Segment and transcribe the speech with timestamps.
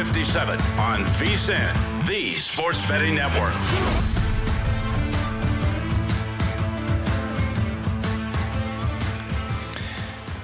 [0.00, 3.52] 57 on VSIN, the sports betting network.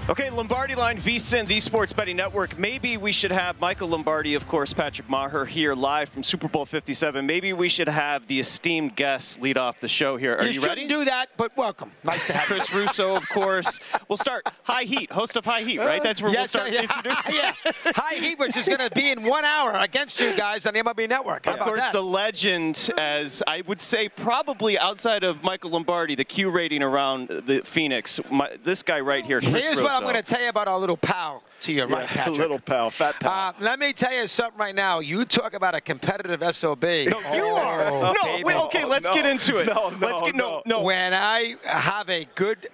[0.09, 2.56] Okay, Lombardi Line, VSIN, the Sports Betting Network.
[2.56, 6.65] Maybe we should have Michael Lombardi, of course, Patrick Meagher here live from Super Bowl
[6.65, 7.27] 57.
[7.27, 10.37] Maybe we should have the esteemed guests lead off the show here.
[10.37, 10.87] Are you, you ready?
[10.87, 11.91] do that, but welcome.
[12.05, 13.81] Nice to have Chris Russo, of course.
[14.09, 14.47] We'll start.
[14.62, 16.00] High Heat, host of High Heat, right?
[16.00, 16.71] That's where yes, we'll start.
[16.71, 17.53] Yeah, introducing- yeah.
[17.87, 20.84] High Heat, which is going to be in one hour against you guys on the
[20.84, 21.47] MLB Network.
[21.47, 21.93] How Of course, that?
[21.93, 27.27] the legend, as I would say, probably outside of Michael Lombardi, the Q rating around
[27.27, 28.21] the Phoenix.
[28.31, 30.79] My, this guy right here, Chris Here's what I'm going to tell you about our
[30.79, 32.39] little pal to your right, Patrick.
[32.39, 33.33] little pal, fat pal.
[33.33, 35.01] Uh, let me tell you something right now.
[35.01, 36.83] You talk about a competitive SOB.
[36.83, 37.84] No, you are.
[37.87, 39.67] Oh, No, wait, okay, let's no, get into it.
[39.67, 40.79] no, let's get no, no.
[40.79, 40.83] no.
[40.83, 42.69] When I have a good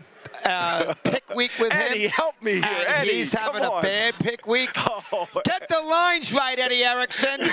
[0.45, 2.63] uh, pick week with Eddie, him, help me here.
[2.65, 3.83] and Eddie, he's come having a on.
[3.83, 4.71] bad pick week.
[5.15, 7.39] Oh, Get the lines right, Eddie Erickson.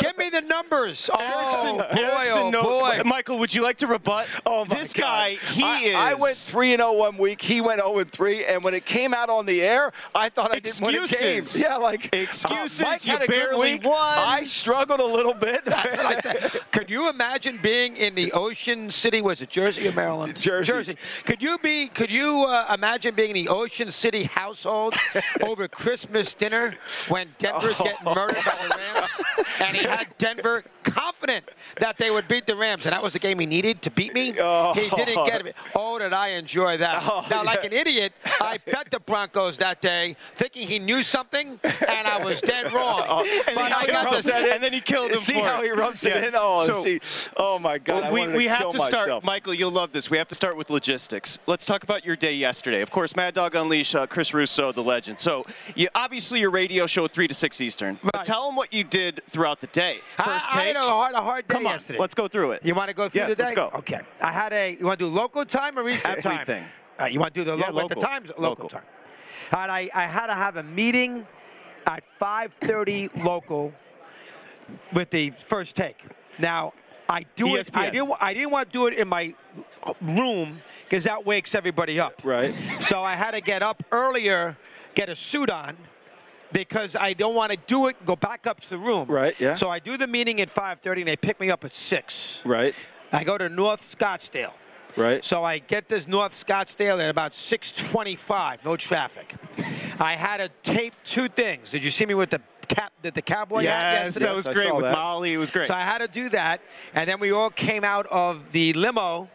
[0.00, 1.08] Give me the numbers.
[1.16, 2.62] Erickson, oh, boy, Erickson, oh, no.
[2.62, 2.98] boy.
[3.04, 4.26] Michael, would you like to rebut?
[4.44, 5.02] Oh my this God.
[5.02, 5.94] guy, he I, is.
[5.94, 7.40] I went three and zero one week.
[7.40, 8.44] He went zero and three.
[8.44, 11.04] And when it came out on the air, I thought I didn't win a game.
[11.38, 11.62] Excuses.
[11.66, 13.84] Yeah, like Excuses, uh, Mike you had a good barely week.
[13.84, 13.94] won.
[13.96, 15.64] I struggled a little bit.
[15.64, 16.62] That's what I think.
[16.72, 19.22] Could you imagine being in the Ocean City?
[19.22, 20.36] Was it Jersey or Maryland?
[20.40, 20.66] Jersey.
[20.72, 20.96] Jersey.
[21.24, 21.86] Could you be?
[21.88, 24.94] Could you uh, imagine being in the Ocean City household
[25.42, 26.76] over Christmas dinner
[27.08, 29.10] when Denver's getting murdered by the Rams,
[29.60, 31.44] and he had Denver confident
[31.80, 34.14] that they would beat the Rams, and that was the game he needed to beat
[34.14, 34.34] me.
[34.40, 34.72] Oh.
[34.74, 35.56] He didn't get it.
[35.74, 37.02] Oh, did I enjoy that?
[37.06, 41.58] Oh, now, like an idiot, I bet the Broncos that day, thinking he knew something,
[41.62, 42.96] and I was dead wrong.
[43.08, 45.60] Oh, but see I got to that and then he killed him See for how
[45.60, 45.64] it.
[45.66, 46.18] he rubs Yeah.
[46.18, 46.34] it in?
[46.34, 47.00] Oh, So- see.
[47.36, 48.04] Oh my God.
[48.04, 49.22] I we we have kill to start.
[49.24, 49.54] Michael.
[49.54, 50.10] You'll love this.
[50.10, 51.38] We have to start with logistics.
[51.46, 52.80] Let's talk about your day yesterday.
[52.80, 55.20] Of course, Mad Dog Unleash, uh, Chris Russo, the legend.
[55.20, 57.98] So, you obviously your radio show three to six Eastern.
[58.02, 60.00] But tell them what you did throughout the day.
[60.16, 61.98] First I, I had a hard, a hard day Come on, yesterday.
[61.98, 62.64] let's go through it.
[62.64, 63.42] You want to go through Yes, the day?
[63.44, 63.70] let's go.
[63.74, 64.00] Okay.
[64.20, 64.76] I had a.
[64.78, 66.40] You want to do local time or Eastern time?
[66.40, 66.64] Everything.
[66.98, 68.02] Right, you want to do the Yeah, local, at the local.
[68.02, 68.28] times?
[68.30, 68.68] Local, Local.
[68.70, 68.82] time.
[69.52, 71.26] All right, I, I had to have a meeting
[71.86, 73.72] at 5:30 local
[74.92, 75.98] with the first take.
[76.38, 76.72] Now,
[77.08, 77.70] I do it.
[77.74, 78.10] I didn't.
[78.20, 79.34] I didn't want to do it in my
[80.00, 82.20] room because that wakes everybody up.
[82.24, 82.54] Right.
[82.82, 84.56] So I had to get up earlier,
[84.94, 85.76] get a suit on,
[86.52, 87.96] because I don't want to do it.
[88.06, 89.08] Go back up to the room.
[89.08, 89.56] Right, yeah.
[89.56, 92.40] So I do the meeting at 5:30, and they pick me up at six.
[92.44, 92.74] Right.
[93.12, 94.52] I go to North Scottsdale.
[94.96, 95.24] Right.
[95.24, 99.34] So I get this North Scottsdale at about 6:25, no traffic.
[99.98, 101.70] I had to tape two things.
[101.70, 104.26] Did you see me with the cap that the cowboy hat Yes, yesterday.
[104.26, 104.92] that was I great with that.
[104.92, 105.32] Molly.
[105.32, 105.68] It was great.
[105.68, 106.60] So I had to do that,
[106.94, 109.28] and then we all came out of the limo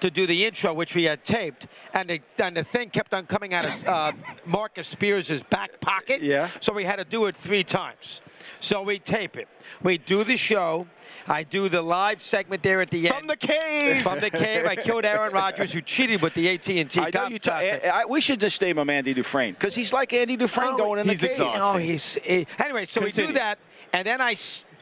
[0.00, 3.26] to do the intro, which we had taped, and the, and the thing kept on
[3.26, 4.12] coming out of uh,
[4.46, 6.22] Marcus Spears' back pocket.
[6.22, 6.50] Yeah.
[6.60, 8.20] So we had to do it three times.
[8.60, 9.48] So we tape it.
[9.82, 10.86] We do the show.
[11.26, 13.18] I do the live segment there at the end.
[13.18, 14.02] From the cave.
[14.02, 16.88] From the cave, I killed Aaron Rodgers, who cheated with the AT&T.
[16.98, 17.38] I know you.
[17.38, 17.50] T-.
[17.50, 20.76] I, I, we should just name him Andy Dufresne because he's like Andy Dufresne Oh,
[20.78, 21.72] going in the he's exhausted.
[21.72, 22.16] No, he's
[22.58, 22.86] anyway.
[22.86, 23.58] So we do that,
[23.92, 24.36] and then I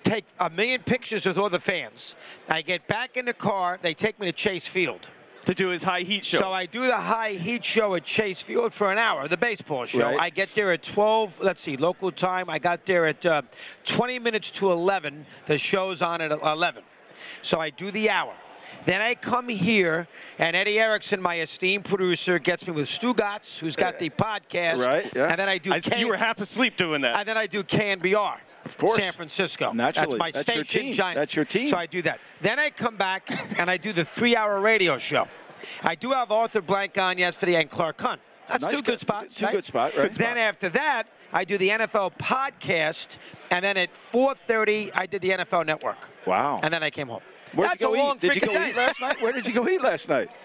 [0.06, 2.14] take a million pictures with all the fans.
[2.48, 3.78] I get back in the car.
[3.82, 5.08] They take me to Chase Field.
[5.46, 6.38] to do his high heat show.
[6.40, 9.86] So I do the high heat show at Chase Field for an hour, the baseball
[9.86, 10.00] show.
[10.00, 10.18] Right.
[10.18, 11.40] I get there at 12.
[11.40, 12.48] Let's see, local time.
[12.50, 13.42] I got there at uh,
[13.84, 15.26] 20 minutes to 11.
[15.46, 16.82] The show's on at 11.
[17.42, 18.34] So I do the hour.
[18.86, 20.06] Then I come here,
[20.38, 24.78] and Eddie Erickson, my esteemed producer, gets me with Stugotz, who's got the podcast.
[24.84, 25.26] Right, yeah.
[25.30, 25.72] And then I do.
[25.72, 27.18] I, K- you were half asleep doing that.
[27.18, 28.36] and then I do KNBR.
[28.66, 28.98] Of course.
[28.98, 29.72] San Francisco.
[29.72, 30.18] Naturally.
[30.18, 30.94] That's my That's your team.
[30.94, 31.16] Giant.
[31.16, 31.68] That's your team.
[31.68, 32.20] So I do that.
[32.40, 33.30] Then I come back
[33.60, 35.26] and I do the three-hour radio show.
[35.82, 38.20] I do have Arthur Blank on yesterday and Clark Hunt.
[38.48, 39.34] That's Nice two good guy- spots.
[39.34, 39.52] two right?
[39.54, 40.12] good spot, right.
[40.12, 43.08] Then after that, I do the NFL podcast,
[43.50, 45.96] and then at 4:30, I did the NFL Network.
[46.26, 46.60] Wow.
[46.62, 47.22] And then I came home.
[47.54, 48.20] Where'd That's you go a long eat?
[48.20, 48.70] Did you go day.
[48.70, 49.20] eat last night?
[49.20, 50.28] Where did you go eat last night?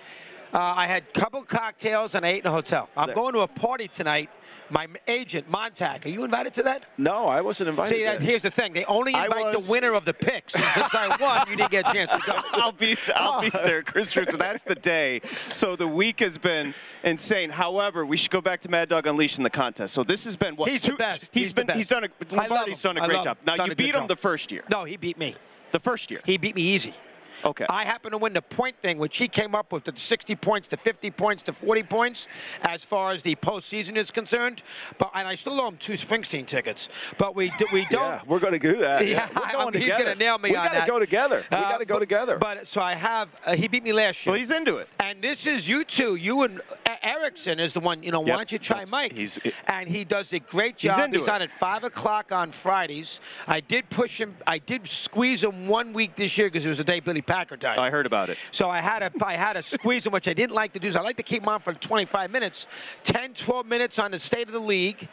[0.54, 2.90] Uh, I had a couple cocktails and I ate in a hotel.
[2.98, 3.16] I'm There.
[3.16, 4.30] going to a party tonight.
[4.72, 6.86] My agent, Montag, are you invited to that?
[6.98, 7.94] No, I wasn't invited.
[7.94, 8.72] See, that, here's the thing.
[8.72, 10.56] They only invite was- the winner of the picks.
[10.56, 12.34] And since I won, you didn't get a chance to go.
[12.54, 14.38] I'll be I'll be there, Chris Richards.
[14.38, 15.20] That's the day.
[15.54, 16.74] So the week has been
[17.04, 17.50] insane.
[17.50, 19.94] However, we should go back to Mad Dog Unleashed in the contest.
[19.94, 21.22] So this has been what He's the best.
[21.34, 21.78] He's He's been best.
[21.78, 23.38] he's done a Lombardi's done a great job.
[23.40, 23.46] him.
[23.46, 24.08] Now Done you beat him job.
[24.08, 24.64] the first year.
[24.70, 25.36] No, he beat me.
[25.74, 26.22] The first year.
[26.26, 26.94] He beat me easy.
[27.44, 27.66] Okay.
[27.70, 30.68] I happen to win the point thing, which he came up with the 60 points
[30.70, 32.28] to 50 points to 40 points
[32.64, 34.62] as far as the postseason is concerned.
[34.98, 36.90] But and I still owe him two Springsteen tickets.
[37.18, 38.02] But we do, we don't.
[38.04, 39.06] Yeah, we're going to do that.
[39.12, 40.88] Yeah, we're I going mean, he's gonna nail me we on gotta that.
[40.88, 41.44] go together.
[41.52, 42.38] we Uh, got to go but- together.
[42.38, 43.30] But so I have.
[43.46, 44.32] Uh, he beat me last year.
[44.32, 44.88] well, he's into it.
[45.00, 46.16] And this is you two.
[46.16, 48.04] You and E- Erickson is the one.
[48.04, 49.14] You know, Yep, why don't you try that's- Mike?
[49.14, 50.96] he's- and he does a great job.
[50.96, 51.30] He's into it.
[51.30, 53.20] on at five o'clock on Fridays.
[53.48, 54.36] I did push him.
[54.48, 57.56] I did squeeze him one week this year because it was the day Billy Packer
[57.56, 57.78] died.
[57.78, 58.38] I heard about it.
[58.52, 60.92] So I had a I had a squeeze him, which I didn't like to do.
[60.92, 62.68] So I like to keep him on for 25 minutes,
[63.06, 65.08] 10, 12 minutes on the state of the league.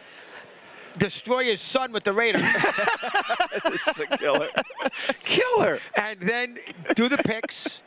[0.96, 2.42] Destroy his son with the Raiders,
[3.66, 4.48] it's a killer.
[5.24, 5.78] killer.
[5.94, 6.58] and then
[6.96, 7.82] do the picks.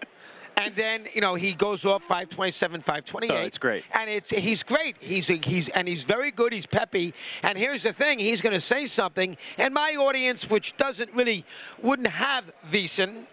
[0.56, 3.32] And then you know he goes off 527, 528.
[3.34, 3.84] Oh, it's great.
[4.00, 4.96] And it's he's great.
[5.02, 6.54] He's a, he's and he's very good.
[6.54, 7.14] He's peppy.
[7.44, 11.44] And here's the thing: he's going to say something, and my audience, which doesn't really
[11.82, 13.26] wouldn't have VSIN,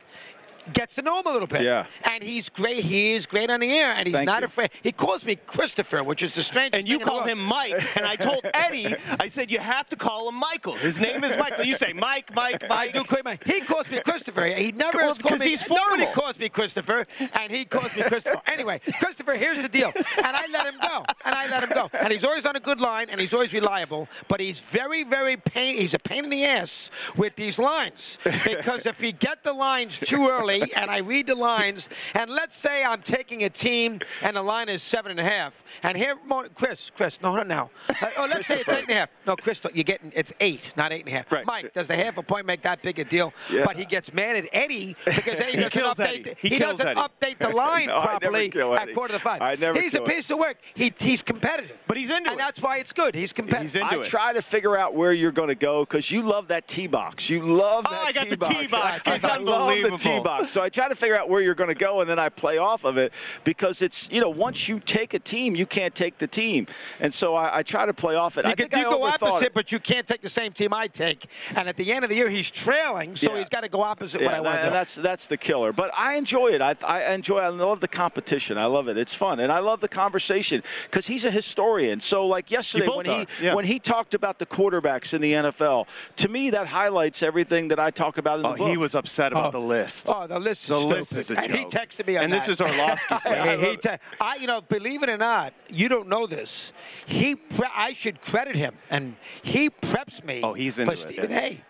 [0.73, 1.63] gets to know him a little bit.
[1.63, 1.87] Yeah.
[2.05, 2.85] And he's great.
[2.85, 4.47] He is great on the air, and he's Thank not you.
[4.47, 4.71] afraid.
[4.83, 6.79] He calls me Christopher, which is the strangest.
[6.79, 9.97] And you thing call him Mike, and I told Eddie, I said you have to
[9.97, 10.75] call him Michael.
[10.75, 11.65] His name is Michael.
[11.65, 12.93] You say Mike, Mike, I Mike.
[12.93, 13.39] do call him.
[13.45, 14.47] He calls me Christopher.
[14.47, 15.49] He never Well, has called 'cause me.
[15.49, 16.13] he's Nobody formal.
[16.15, 17.07] calls me Christopher,
[17.41, 18.41] and he calls me Christopher.
[18.47, 19.93] Anyway, Christopher, here's the deal.
[19.95, 21.05] And I let him go.
[21.25, 21.91] And I let him go.
[21.93, 24.09] And he's always on a good line, and he's always reliable.
[24.29, 25.77] But he's very, very pain.
[25.77, 29.99] He's a pain in the ass with these lines because if he get the lines
[29.99, 34.37] too early, and I read the lines, and let's say I'm taking a team, and
[34.37, 36.17] the line is seven and a half, and here,
[36.55, 37.71] Chris, Chris, no, no, no.
[37.89, 39.09] Uh, oh, let's say it's eight and a half.
[39.27, 41.31] No, Chris, you're getting it's eight, not eight and a half.
[41.33, 41.47] Right.
[41.47, 43.33] Mike, does the half a point make that big a deal?
[43.51, 43.65] Yeah.
[43.65, 46.09] But he gets mad at Eddie because Eddie He doesn't kills update.
[46.09, 46.23] Eddie.
[46.23, 47.01] the- He kills doesn't Eddie.
[47.01, 48.95] update the line No, I never properly at Eddie.
[48.95, 49.43] quarter to five.
[49.43, 50.57] I never he's kill a piece of work.
[50.75, 51.77] He, he's competitive.
[51.87, 52.31] But he's into and it.
[52.33, 53.15] And that's why it's good.
[53.15, 53.63] He's competitive.
[53.63, 54.09] He's into I it.
[54.09, 57.29] try to figure out where you're going to go because you love that tee box.
[57.31, 57.97] You love that T T.
[57.97, 59.03] Oh, that I got the tee tee box.
[59.07, 59.99] I, It's I love the unbelievable.
[59.99, 60.48] tee box.
[60.49, 62.59] So I try to figure out where you're going to go, and then I play
[62.59, 63.13] off of it
[63.45, 66.67] because it's you know once you take a team, you can't take the team,
[67.01, 68.45] and so I, I try to play off it.
[68.45, 69.55] You, I could, think you I go opposite, it.
[69.55, 71.27] but you can't take the same team I take.
[71.55, 73.39] And at the end of the year, he's trailing, so Yeah.
[73.41, 75.73] he's got to go opposite what I want and that's that's the killer.
[75.73, 76.61] But I enjoy it.
[76.63, 77.39] I, I enjoy.
[77.39, 78.59] I love the competition.
[78.59, 78.97] I love it.
[78.97, 82.01] It's fun, and I love the conversation because he's a historian.
[82.01, 83.55] So like yesterday both when he yeah.
[83.55, 85.87] when he talked about the quarterbacks in the NFL,
[86.17, 88.69] to me that highlights everything that I talk about in oh, the Oh, book.
[88.71, 89.61] he was upset about Oh.
[89.61, 90.09] the list.
[90.09, 90.97] Oh, the list is The stupid.
[90.97, 91.73] list is a And he joke.
[91.73, 93.61] texted me on And this is Orlovsky's list.
[93.61, 96.73] he te- I, you know, believe it or not, you don't know this.
[97.07, 100.41] He, pre- I should credit him, and he preps me.
[100.43, 101.41] Oh, he's for into it, Stephen yeah.
[101.41, 101.65] A.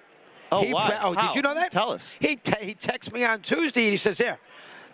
[0.51, 0.99] Oh, He why?
[1.03, 1.29] oh, How?
[1.29, 1.71] did you know that?
[1.71, 2.17] Tell us.
[2.21, 4.39] He te- he texts me on Tuesday, and he says, "There,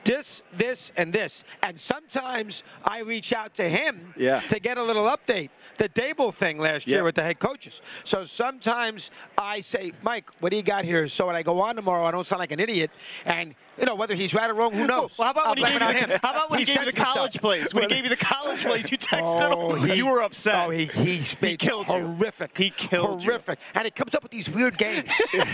[0.02, 1.45] this, this, and this.
[1.62, 4.40] And sometimes I reach out to him Yeah.
[4.40, 5.50] to get a little update.
[5.78, 7.02] The Daboll thing last year Yeah.
[7.04, 7.81] with the head coaches.
[8.04, 11.09] So sometimes I say, Mike, what do you got here?
[11.09, 12.90] So when I go on tomorrow, I don't sound like an idiot.
[13.25, 15.11] And, you know, whether he's right or wrong, who knows?
[15.19, 16.85] Well, how about when he gave you the, how about when he, gave you the
[16.87, 17.14] sends me stuff.
[17.14, 17.75] college plays?
[17.75, 19.88] When he gave you the college plays, you texted Oh, him.
[19.88, 20.66] he- you were upset.
[20.66, 21.95] Oh, he he, He killed you.
[21.95, 22.57] horrific.
[22.57, 23.31] He killed you.
[23.31, 23.59] horrific.
[23.75, 25.09] And he comes up with these weird games.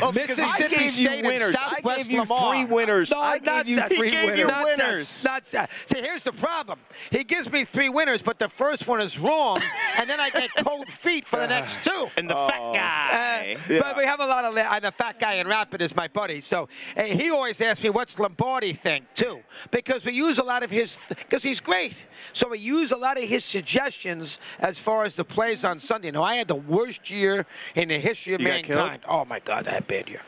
[0.00, 1.54] Well, because I Mississippi gave you State winners.
[1.56, 2.52] I Southwest gave you Lamar.
[2.54, 3.10] three winners.
[3.10, 3.88] No, I gave you that.
[3.92, 4.48] three He gave you winners.
[4.48, 4.78] Not that.
[4.78, 5.24] winners.
[5.24, 5.70] Not that.
[5.86, 6.78] See, here's the problem.
[7.10, 9.56] He gives me three winners, but the first one is wrong,
[9.98, 12.08] and then I get cold feet for the next two.
[12.16, 13.56] and the fat guy.
[13.68, 16.08] Uh, But we have a lot of and the fat guy in Rapid is my
[16.08, 16.40] buddy.
[16.40, 20.62] So uh, he always asks me, "What's Lombardi think?" Too, because we use a lot
[20.62, 21.94] of his because he's great.
[22.32, 26.10] So we use a lot of his suggestions as far as the plays on Sunday.
[26.10, 29.02] Now I had the worst year in the history of You mankind.
[29.08, 30.22] Oh my God, I had a bad year.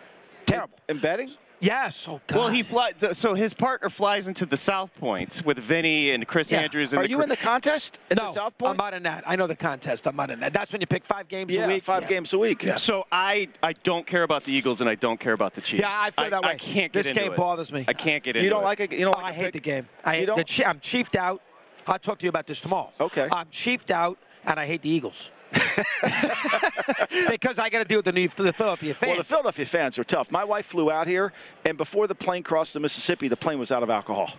[0.46, 0.78] Terrible.
[0.88, 1.34] In betting?
[1.60, 2.04] Yes.
[2.06, 2.36] Oh God.
[2.38, 2.94] Well, he flies.
[3.12, 6.60] So his partner flies into the South Point with Vinny and Chris Yeah.
[6.60, 6.92] Andrews.
[6.92, 8.70] And Are the you cr- in the contest in no, the South Point?
[8.70, 9.24] I'm not in that.
[9.26, 10.06] I know the contest.
[10.06, 10.52] I'm not in that.
[10.52, 11.82] That's when you pick five games yeah, a week.
[11.84, 12.08] five Yeah.
[12.10, 12.64] games a week.
[12.76, 15.80] So I I don't care about the Eagles and I don't care about the Chiefs.
[15.80, 16.48] Yeah, I feel that way.
[16.50, 17.02] I can't get into it.
[17.02, 17.36] This into game it.
[17.36, 17.84] bothers me.
[17.88, 18.44] I can't get into it.
[18.44, 18.64] You don't it.
[18.66, 18.92] like it?
[18.92, 19.52] You don't Oh, like I a hate pick?
[19.54, 19.88] the game.
[20.04, 20.48] I You the don't?
[20.48, 21.42] chi- I'm chiefed out.
[21.88, 22.92] I'll talk to you about this tomorrow.
[23.00, 23.28] Okay.
[23.32, 25.30] I'm chiefed out, and I hate the Eagles.
[27.28, 29.08] because I got to deal with the, New, the Philadelphia fans.
[29.08, 30.30] Well, the Philadelphia fans are tough.
[30.30, 31.32] My wife flew out here,
[31.64, 34.32] and before the plane crossed the Mississippi, the plane was out of alcohol.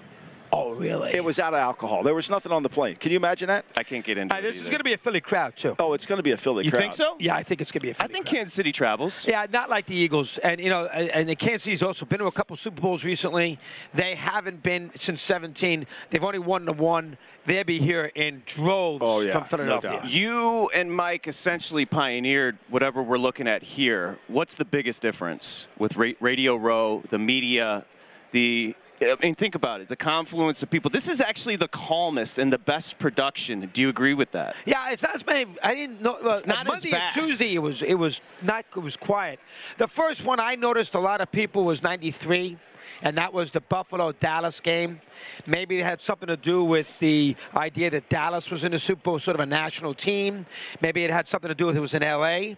[0.52, 1.14] Oh, really?
[1.14, 2.04] It was out of alcohol.
[2.04, 2.96] There was nothing on the plane.
[2.96, 3.66] Can you imagine that?
[3.78, 4.42] I can't get into Uh, it.
[4.44, 5.76] this is going to be a Philly crowd too.
[5.80, 6.80] Oh, it's going to be a Philly You crowd.
[6.80, 7.16] You think so?
[7.20, 8.36] Yeah, I think it's going to be a I Philly I think crowd.
[8.36, 9.28] Kansas City travels.
[9.28, 12.20] Yeah, not like the Eagles, and you know, and and the Kansas City's also been
[12.20, 13.60] to a couple Super Bowls recently.
[13.94, 15.86] They haven't been since 17.
[16.10, 17.18] They've only won the one.
[17.46, 19.92] They'll be here in droves Oh, yeah, from Philadelphia.
[20.02, 20.10] doubt.
[20.10, 24.20] You and Mike essentially pioneered whatever we're looking at here.
[24.28, 27.86] What's the biggest difference with Radio Row, the media,
[28.32, 29.88] the I mean, think about it.
[29.88, 30.90] The confluence of people.
[30.92, 33.70] This is actually the calmest and the best production.
[33.74, 34.56] Do you agree with that?
[34.66, 35.56] Yeah, it's not as many.
[35.64, 36.18] I didn't know.
[36.22, 37.14] Well, It's not as Monday and.
[37.14, 39.40] Tuesday, it was it was not it was quiet.
[39.78, 42.58] The first one I noticed a lot of people was '93,
[43.02, 45.02] and that was the Buffalo Dallas game.
[45.46, 49.02] Maybe it had something to do with the idea that Dallas was in the Super
[49.02, 50.46] Bowl, sort of a national team.
[50.82, 52.58] Maybe it had something to do with it was in L.A.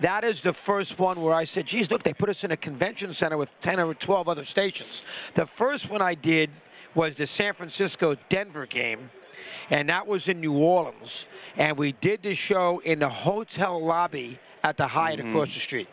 [0.00, 2.56] That is the first one where I said, geez, look, they put us in a
[2.56, 5.02] convention center with 10 or 12 other stations.
[5.34, 6.50] The first one I did
[6.94, 9.10] was the San Francisco Denver game,
[9.70, 11.26] and that was in New Orleans.
[11.56, 15.30] And we did the show in the hotel lobby at the Hyatt mm-hmm.
[15.30, 15.88] across the street.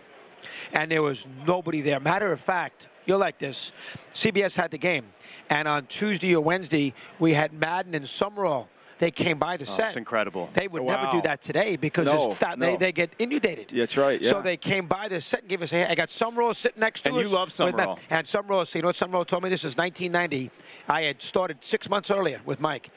[0.74, 2.00] And there was nobody there.
[2.00, 3.72] Matter of fact, you're like this.
[4.14, 5.06] CBS had the game.
[5.50, 8.70] And on Tuesday or Wednesday, we had Madden and Summerall.
[9.00, 9.88] They came by the Oh, set.
[9.88, 10.50] it's incredible.
[10.54, 12.78] They would never do that today because No, that, they, no.
[12.78, 13.72] they get inundated.
[13.76, 14.32] That's right, Yeah.
[14.32, 15.92] So they came by the set and gave us a hand.
[15.92, 17.24] I got Summerall sitting next to And us.
[17.24, 18.00] you love Summerall.
[18.10, 19.50] And Summerall, so you know what Summerall told me?
[19.50, 20.52] This is 1990.
[20.88, 22.92] I had started six months earlier with Mike.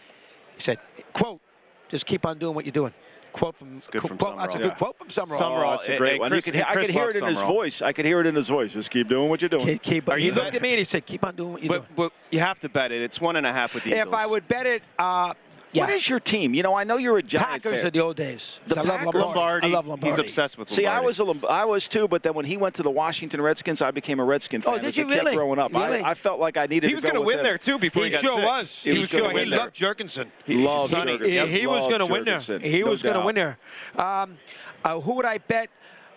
[0.54, 0.78] He said,
[1.12, 1.40] quote,
[1.88, 2.94] just keep on doing what you're doing.
[3.36, 4.68] Quote from, It's good from quote, That's a Summerall.
[4.70, 5.38] good quote from Summerall.
[5.38, 5.64] Summerall.
[5.66, 6.30] Oh, that's a great one.
[6.30, 7.82] Chris- could, and I could hear loves it in his voice.
[7.82, 8.72] I could hear it in his voice.
[8.72, 9.66] Just keep doing what you're doing.
[9.66, 11.62] Keep, keep, Are he you looked at me and he said, keep on doing what
[11.62, 13.02] you're But, but you have to bet it.
[13.02, 14.00] It's one and a half with the doing.
[14.00, 14.22] If Eagles.
[14.22, 15.34] I would bet it, uh,
[15.76, 15.84] yeah.
[15.84, 16.54] What is your team?
[16.54, 17.86] You know, I know you're a giant Packers fan.
[17.86, 18.58] of the old days.
[18.66, 19.18] The I love Lombardi.
[19.18, 19.66] Lombardi.
[19.66, 20.10] I love Lombardi.
[20.10, 22.56] He's obsessed with See, I was a Lom- I was too, but then when he
[22.56, 24.74] went to the Washington Redskins, I became a Redskin fan.
[24.74, 25.34] Oh, did as you a kid really?
[25.36, 25.72] growing up.
[25.72, 26.00] Really?
[26.00, 26.88] I, I felt like I needed to win.
[26.90, 27.44] He was going to with win him.
[27.44, 28.44] there too before he, He got sure sick.
[28.46, 28.68] was.
[28.82, 29.58] He He, was was gonna win He there.
[29.60, 30.26] loved Jurgensen.
[30.44, 31.18] He- Love Sonny.
[31.18, 31.26] Jurgensen.
[31.28, 32.38] He, Yep, he was going to win there.
[32.38, 33.58] Jurgensen, He no was going to win there.
[33.96, 34.38] Um,
[34.84, 35.68] uh, who would I bet?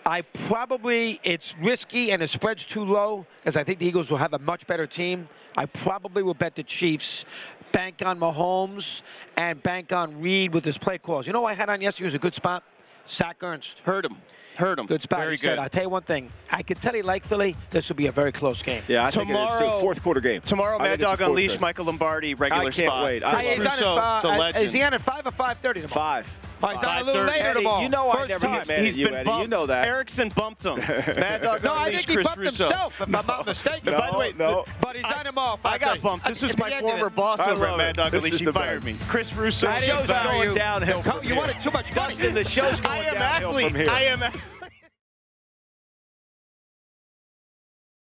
[0.06, 4.18] I probably it's risky and the spread's too low because I think the Eagles will
[4.18, 5.28] have a much better team.
[5.58, 7.26] I probably will bet the Chiefs
[7.72, 9.02] bank on Mahomes
[9.38, 11.28] and bank on Reed with his play calls.
[11.28, 12.64] You know I had on yesterday was a good spot?
[13.08, 13.80] Zach Ernst.
[13.84, 14.18] Heard him.
[14.56, 14.88] Heard him.
[14.88, 15.20] Good spot.
[15.20, 15.58] Very good.
[15.58, 16.30] I'll tell you one thing.
[16.52, 17.56] I can tell you, like Philly.
[17.70, 18.84] This will be a very close game.
[18.88, 20.42] Yeah, I tomorrow, fourth quarter game.
[20.42, 23.06] Tomorrow, Mad Dog Unleashed, Michael Lombardi, regular I can't spot.
[23.06, 23.24] Wait.
[23.24, 24.66] I, I Russo, the uh, legend.
[24.66, 25.88] Is he on at 5 or 5.30 tomorrow?
[25.88, 26.49] 5.
[26.62, 27.82] All right, Five, a little later Eddie, tomorrow.
[27.82, 28.62] You know First I never time.
[28.68, 29.26] get he's you, been Eddie.
[29.26, 29.42] Bumped.
[29.44, 29.88] You know that.
[29.88, 30.78] Erickson bumped him.
[30.80, 32.64] Mad Dog No, I think he Chris bumped Russo.
[32.66, 33.20] himself, if no.
[33.20, 33.94] I'm not mistaken.
[33.94, 34.66] No, by the way, no.
[34.82, 35.60] but he's I, done him off.
[35.64, 36.26] I got bumped.
[36.28, 38.40] This was my former boss over at Mad Dog Unleashed.
[38.40, 38.98] He fired me.
[39.08, 39.68] Chris Russo.
[39.68, 41.04] The show's going downhill.
[41.24, 42.16] You wanted too much money.
[42.16, 43.90] The show's going downhill from here.
[43.90, 44.24] I am athlete.
[44.24, 44.44] I am athlete.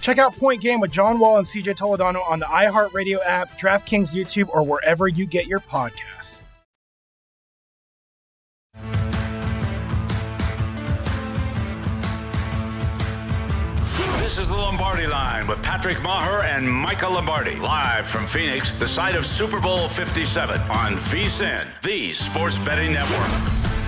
[0.00, 4.14] Check out Point Game with John Wall and CJ Toledano on the iHeartRadio app, DraftKings
[4.14, 6.42] YouTube, or wherever you get your podcasts.
[14.18, 17.56] This is the Lombardi line with Patrick Meagher and Michael Lombardi.
[17.56, 23.81] Live from Phoenix, the site of Super Bowl 57 on VSIN, the sports betting network.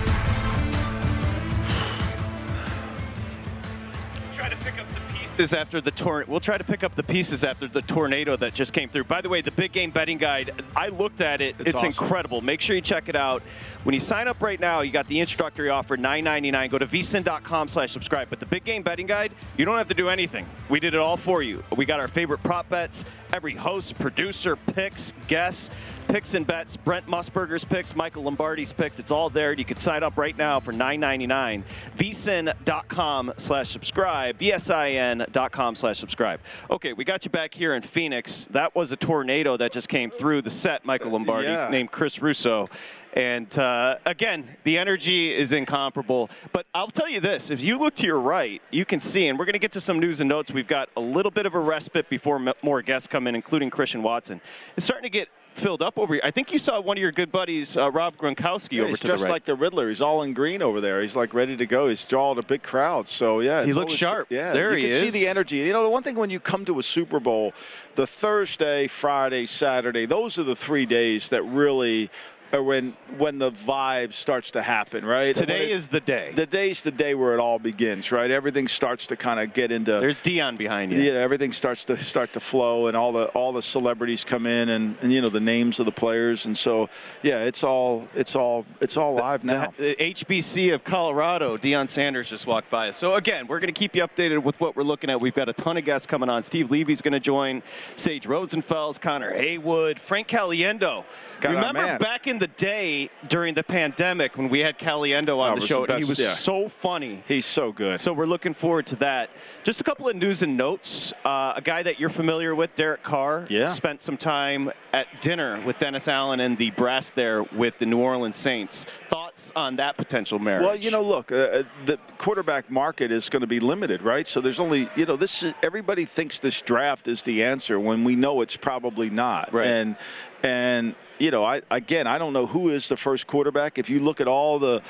[4.44, 7.02] Try to pick up the pieces after the tor- We'll try to pick up the
[7.02, 9.04] pieces after the tornado that just came through.
[9.04, 10.50] By the way, the big game betting guide.
[10.76, 11.56] I looked at it.
[11.60, 11.88] It's, awesome.
[11.88, 12.42] incredible.
[12.42, 13.42] Make sure you check it out.
[13.84, 16.70] When you sign up right now, you got the introductory offer, $9.99.
[16.70, 18.28] Go to vsin.com slash subscribe.
[18.28, 20.46] But the big game betting guide, you don't have to do anything.
[20.68, 21.64] We did it all for you.
[21.74, 23.04] We got our favorite prop bets.
[23.32, 25.70] Every host, producer, picks, guests,
[26.06, 26.76] picks and bets.
[26.76, 29.00] Brent Musburger's picks, Michael Lombardi's picks.
[29.00, 29.52] It's all there.
[29.54, 31.64] You can sign up right now for $9.99.
[31.96, 34.33] vsin.com slash subscribe.
[34.38, 36.40] vsin.com slash subscribe.
[36.70, 38.46] Okay, we got you back here in Phoenix.
[38.50, 41.68] That was a tornado that just came through the set, Michael Lombardi, Yeah.
[41.70, 42.68] named Chris Russo.
[43.14, 46.30] And uh, again, the energy is incomparable.
[46.52, 49.38] But I'll tell you this if you look to your right, you can see, and
[49.38, 50.50] we're going to get to some news and notes.
[50.50, 53.70] We've got a little bit of a respite before m- more guests come in, including
[53.70, 54.40] Christian Watson.
[54.76, 56.20] It's starting to get filled up over here.
[56.24, 58.98] I think you saw one of your good buddies, uh, Rob Gronkowski, Yeah, over he's
[59.00, 59.30] to the right.
[59.30, 59.88] like the Riddler.
[59.88, 61.00] He's all in green over there.
[61.00, 61.88] He's like ready to go.
[61.88, 63.08] He's drawing a big crowd.
[63.08, 64.26] So yeah, He looks always- sharp.
[64.30, 65.56] Yeah, There you he can see the energy.
[65.58, 67.52] You know, the one thing when you come to a Super Bowl,
[67.94, 72.10] the Thursday, Friday, Saturday, those are the three days that really
[72.54, 75.04] are when when the vibe starts to happen.
[75.04, 75.34] Right.
[75.34, 76.32] Today it- is the day.
[76.34, 78.10] The day's the day where it all begins.
[78.10, 78.30] Right.
[78.30, 79.92] Everything starts to kind of get into.
[79.92, 81.00] There's Deion behind you.
[81.00, 84.70] Yeah, everything starts to start to flow, and all the all the celebrities come in,
[84.70, 86.88] and, and you know the names of the players, and so
[87.22, 89.72] yeah, it's all it's all it's all live now.
[89.76, 92.96] The HBC of Colorado, Deion Sanders just walked by us.
[92.96, 95.20] So again, we're going to keep you updated with what we're looking at.
[95.20, 96.42] We've got a ton of guests coming on.
[96.42, 97.62] Steve Levy's going to join,
[97.96, 101.04] Sage Rosenfels, Connor Haywood, Frank Caliendo.
[101.40, 105.60] Got Remember back in the day during the pandemic when we had Caliendo on Oh,
[105.60, 106.32] the show, the and he was yeah.
[106.32, 107.22] so funny.
[107.28, 108.00] He's so good.
[108.00, 109.30] So we're looking forward to that.
[109.62, 111.12] Just a couple of news and notes.
[111.24, 113.66] Uh, a guy that you're familiar with, Derek Carr, Yeah.
[113.66, 117.98] spent some time at dinner with Dennis Allen and the brass there with the New
[117.98, 118.86] Orleans Saints.
[119.34, 120.64] Thoughts on that potential marriage?
[120.64, 124.28] Well, you know, look, uh, uh, the quarterback market is going to be limited, right?
[124.28, 128.04] So there's only, you know, this is, everybody thinks this draft is the answer when
[128.04, 129.52] we know it's probably not.
[129.52, 129.66] Right.
[129.66, 129.96] And
[130.44, 133.78] and you know, I again, I don't know who is the first quarterback.
[133.78, 134.82] If you look at all the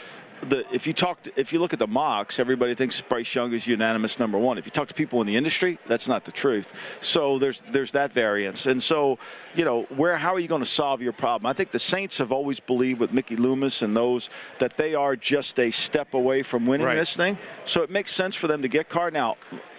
[0.44, 3.52] the, if you talk, to, if you look at the mocks, everybody thinks Bryce Young
[3.52, 4.58] is unanimous number one.
[4.58, 6.72] If you talk to people in the industry, that's not the truth.
[7.00, 9.18] So there's there's that variance, and so
[9.54, 11.46] you know where how are you going to solve your problem?
[11.46, 15.16] I think the Saints have always believed with Mickey Loomis and those that they are
[15.16, 16.94] just a step away from winning Right.
[16.96, 17.38] this thing.
[17.64, 19.36] So it makes sense for them to get Carr now.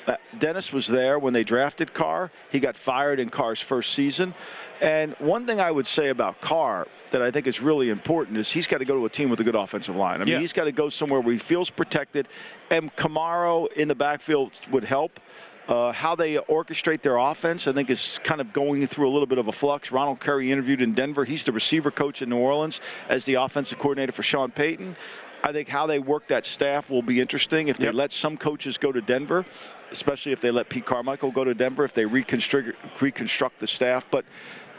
[0.07, 2.29] Uh, Dennis was there when they drafted Carr.
[2.51, 4.35] He got fired in Carr's first season.
[4.79, 8.51] And one thing I would say about Carr that I think is really important is
[8.51, 10.15] he's got to go to a team with a good offensive line.
[10.15, 10.39] I mean, Yeah.
[10.39, 12.27] he's got to go somewhere where he feels protected.
[12.69, 15.21] And Kamara in the backfield would help.
[15.69, 19.27] Uh, how they orchestrate their offense, I think, is kind of going through a little
[19.27, 19.93] bit of a flux.
[19.93, 21.23] Ronald Curry interviewed in Denver.
[21.23, 24.97] He's the receiver coach in New Orleans as the offensive coordinator for Sean Payton.
[25.41, 27.69] I think how they work that staff will be interesting.
[27.69, 29.45] If they let some coaches go to Denver,
[29.89, 34.05] especially if they let Pete Carmichael go to Denver, if they reconstruct reconstruct the staff.
[34.11, 34.25] But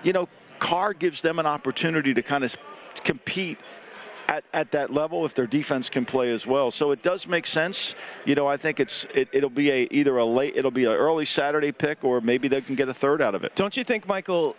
[0.02, 2.56] you know, Carr gives them an opportunity to kind of
[3.04, 3.58] compete
[4.28, 6.70] at, at that level if their defense can play as well.
[6.70, 7.94] So it does make sense.
[8.24, 10.92] You know, I think it's it, it'll be a either a late it'll be an
[10.92, 13.54] early Saturday pick or maybe they can get a third out of it.
[13.54, 14.56] Don't you think, Michael?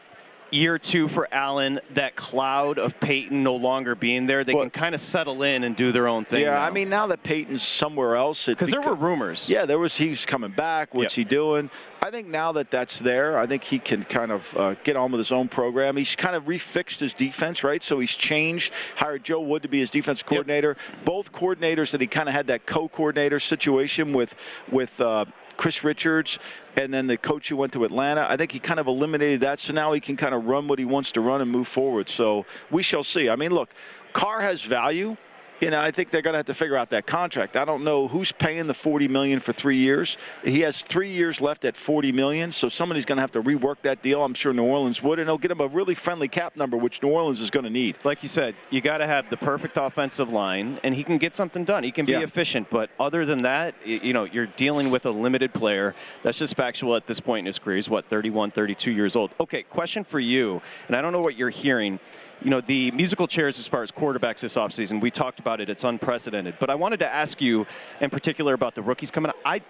[0.50, 4.96] Year two for Allen, that cloud of Payton no longer being there, they can kind
[4.96, 6.42] of settle in and do their own thing.
[6.42, 6.62] Yeah, now.
[6.62, 9.50] I mean now that Payton's somewhere else, because there were rumors.
[9.50, 9.96] Yeah, there was.
[9.98, 10.94] He's coming back.
[10.94, 11.70] What's he doing?
[12.02, 15.12] I think now that that's there, I think he can kind of uh, get on
[15.12, 15.98] with his own program.
[15.98, 17.84] He's kind of refixed his defense, right?
[17.84, 18.72] So he's changed.
[18.96, 20.78] Hired Joe Wood to be his defense coordinator.
[21.04, 24.36] Both coordinators that he kind of had that co-coordinator situation with
[24.72, 25.02] with.
[25.02, 25.26] Uh,
[25.58, 26.40] Chris Richards,
[26.76, 28.26] and then the coach who went to Atlanta.
[28.30, 30.80] I think he kind of eliminated that, so now he can kind of run what
[30.80, 32.10] he wants to run and move forward.
[32.10, 33.30] So we shall see.
[33.30, 33.70] I mean, look,
[34.14, 35.18] Carr has value.
[35.60, 37.56] You know, I think they're going to have to figure out that contract.
[37.58, 40.16] I don't know who's paying the 40 million for three years.
[40.44, 43.78] He has three years left at 40 million, so somebody's going to have to rework
[43.82, 44.24] that deal.
[44.24, 47.02] I'm sure New Orleans would, and they'll get him a really friendly cap number, which
[47.02, 47.96] New Orleans is going to need.
[48.04, 51.36] Like you said, you got to have the perfect offensive line, and he can get
[51.36, 51.84] something done.
[51.84, 52.20] He can be Yeah.
[52.22, 55.96] efficient, but other than that, you know, you're dealing with a limited player.
[56.22, 57.78] That's just factual at this point in his career.
[57.78, 59.32] He's what 31, 32 years old.
[59.40, 62.00] Okay, question for you, and I don't know what you're hearing.
[62.42, 65.70] You know, the musical chairs as far as quarterbacks this offseason, we talked about it.
[65.70, 66.56] It's unprecedented.
[66.60, 67.66] But I wanted to ask you
[68.00, 69.38] in particular about the rookies coming out.
[69.44, 69.62] I,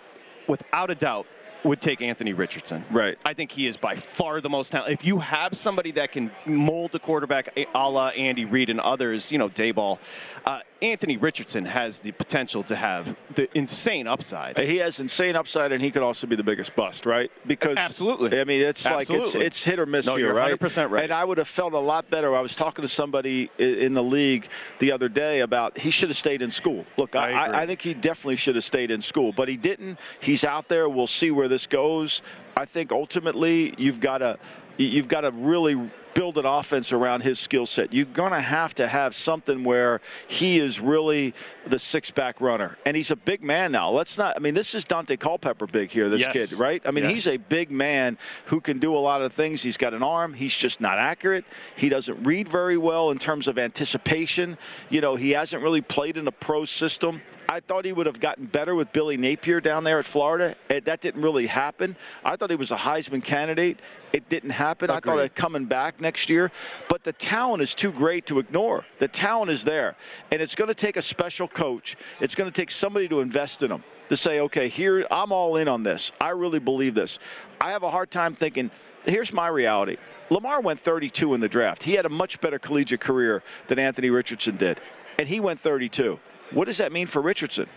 [0.48, 1.28] without a doubt,
[1.68, 2.84] would take Anthony Richardson.
[2.90, 3.18] Right.
[3.26, 5.00] I think he is by far the most talented.
[5.00, 9.32] If you have somebody that can mold a quarterback a la Andy Reid and others,
[9.32, 10.00] you know, Daboll,
[10.46, 14.58] uh, Anthony Richardson has the potential to have the insane upside.
[14.60, 17.32] He has insane upside, and he could also be the biggest bust, right?
[17.48, 18.40] Because Absolutely.
[18.40, 20.58] I mean, it's like it's, it's hit or miss No, here, you're right?
[20.58, 21.04] 100% right.
[21.06, 22.36] And I would have felt a lot better.
[22.36, 24.48] I was talking to somebody in the league
[24.80, 26.86] the other day about he should have stayed in school.
[26.98, 27.48] Look, I, I.
[27.48, 29.98] I, I think he definitely should have stayed in school, but he didn't.
[30.20, 30.88] He's out there.
[30.90, 32.22] We'll see where this goes.
[32.56, 34.38] I think ultimately you've got to
[34.78, 37.94] you've got to really build an offense around his skill set.
[37.94, 41.36] You're going to have to have something where he is really
[41.68, 42.76] the six back runner.
[42.88, 43.92] And he's a big man now.
[43.92, 46.34] Let's not, I mean, this is Daunte Culpepper big here, this Yes.
[46.34, 46.82] kid, right?
[46.86, 47.14] I mean, Yes.
[47.14, 49.62] he's a big man who can do a lot of things.
[49.62, 50.34] He's got an arm.
[50.34, 51.46] He's just not accurate.
[51.76, 54.58] He doesn't read very well in terms of anticipation.
[54.90, 57.22] You know, he hasn't really played in a pro system.
[57.50, 60.56] I thought he would have gotten better with Billy Napier down there at Florida.
[60.70, 61.96] And that didn't really happen.
[62.26, 63.80] I thought he was a Heisman candidate.
[64.12, 64.90] It didn't happen.
[64.90, 65.26] I thought Agreed.
[65.26, 66.52] it coming back next year.
[66.90, 68.86] But the talent is too great to ignore.
[69.00, 69.96] The talent is there.
[70.32, 71.96] And it's going to take a special coach.
[72.20, 75.56] It's going to take somebody to invest in him to say, okay, here, I'm all
[75.58, 76.12] in on this.
[76.20, 77.20] I really believe this.
[77.62, 78.72] I have a hard time thinking,
[79.06, 79.98] here's my reality.
[80.30, 81.84] Lamar went 32 in the draft.
[81.84, 84.82] He had a much better collegiate career than Anthony Richardson did.
[85.20, 86.20] And he went 32.
[86.52, 87.68] What does that mean for Richardson?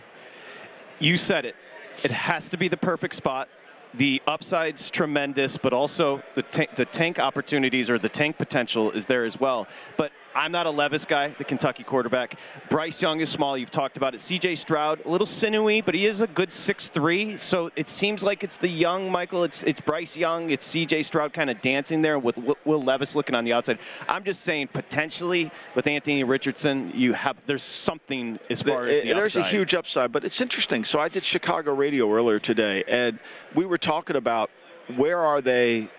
[0.99, 1.55] You said it.
[2.03, 3.49] It has to be the perfect spot.
[3.93, 9.25] The upside's tremendous, but also the the tank opportunities or the tank potential is there
[9.25, 9.67] as well.
[9.97, 12.39] But I'm not a Levis guy, the Kentucky quarterback.
[12.69, 13.57] Bryce Young is small.
[13.57, 14.21] You've talked about it.
[14.21, 14.55] C.J.
[14.55, 17.39] Stroud, a little sinewy, but he is a good 6'3".
[17.39, 19.43] So it seems like it's the young Michael.
[19.43, 20.49] It's it's Bryce Young.
[20.49, 21.03] It's C.J.
[21.03, 23.79] Stroud kind of dancing there with Will- Levis looking on the outside.
[24.07, 29.13] I'm just saying potentially with Anthony Richardson, you have there's something as far as the
[29.13, 30.83] There's a huge upside, but it's interesting.
[30.85, 33.19] So I did Chicago radio earlier today, and
[33.55, 34.49] we were talking about
[34.95, 35.89] where are they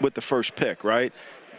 [0.00, 1.12] with the first pick, right?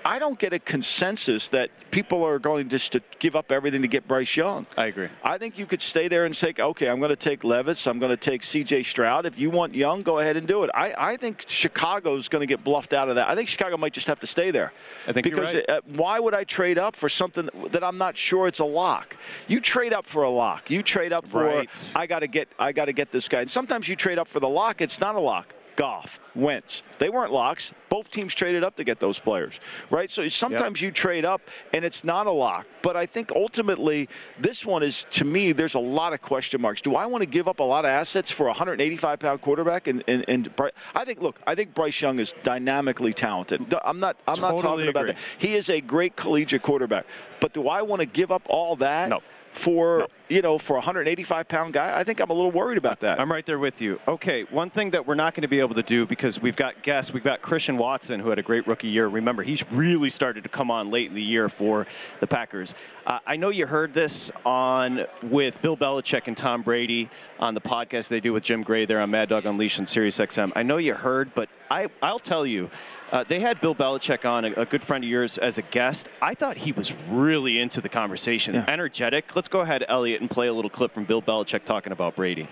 [0.05, 3.87] I don't get a consensus that people are going just to give up everything to
[3.87, 4.67] get Bryce Young.
[4.77, 5.09] I agree.
[5.23, 7.87] I think you could stay there and say, okay, I'm going to take Levis.
[7.87, 8.83] I'm going to take C.J.
[8.83, 9.25] Stroud.
[9.25, 10.69] If you want Young, go ahead and do it.
[10.75, 13.27] I, I think Chicago's going to get bluffed out of that.
[13.27, 14.73] I think Chicago might just have to stay there.
[15.07, 15.67] I think because right.
[15.67, 19.17] uh, why would I trade up for something that I'm not sure it's a lock?
[19.47, 20.69] You trade up for a lock.
[20.69, 21.91] You trade up for Right.
[21.95, 23.41] I got to get I got to get this guy.
[23.41, 24.81] And sometimes you trade up for the lock.
[24.81, 25.54] It's not a lock.
[25.75, 26.83] Goff, Wentz.
[26.99, 27.73] They weren't locks.
[27.89, 29.59] Both teams traded up to get those players,
[29.89, 30.09] right?
[30.09, 31.41] So sometimes you trade up
[31.73, 32.67] and it's not a lock.
[32.81, 34.07] But I think ultimately
[34.39, 36.81] this one is, to me, there's a lot of question marks.
[36.81, 39.87] Do I want to give up a lot of assets for a 185 pound quarterback?
[39.87, 40.49] And, and, and
[40.93, 43.61] I think, look, I think Bryce Young is dynamically talented.
[43.83, 45.13] I'm not, I'm not Totally talking about agree.
[45.13, 45.19] that.
[45.37, 47.05] He is a great collegiate quarterback.
[47.39, 49.09] But do I want to give up all that?
[49.09, 49.21] No.
[49.53, 51.97] for you know for a 185 pound guy.
[51.97, 53.19] I think I'm a little worried about that.
[53.19, 53.99] I'm right there with you.
[54.07, 56.81] Okay, one thing that we're not going to be able to do because we've got
[56.81, 59.07] guests, we've got Christian Watson who had a great rookie year.
[59.07, 61.85] Remember, he's really started to come on late in the year for
[62.19, 62.73] the Packers.
[63.05, 67.09] Uh, I know you heard this on with Bill Belichick and Tom Brady
[67.39, 70.17] on the podcast they do with Jim Gray there on Mad Dog Unleashed and Sirius
[70.17, 70.51] XM.
[70.55, 72.69] I know you heard, but I, I'll tell you,
[73.11, 76.09] uh, they had Bill Belichick on, a, a, good friend of yours, as a guest.
[76.21, 78.65] I thought he was really into the conversation, yeah.
[78.67, 79.35] energetic.
[79.35, 82.47] Let's go ahead, Elliot, and play a little clip from Bill Belichick talking about Brady.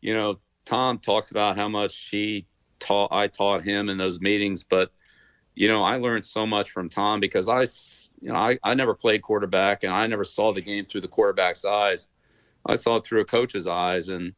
[0.00, 2.46] You know, Tom talks about how much he
[2.78, 4.92] taught, I taught him in those meetings, but
[5.54, 7.62] you know, I learned so much from Tom because I,
[8.20, 11.08] you know, I, I never played quarterback and I never saw the game through the
[11.08, 12.06] quarterback's eyes.
[12.64, 14.34] I saw it through a coach's eyes, and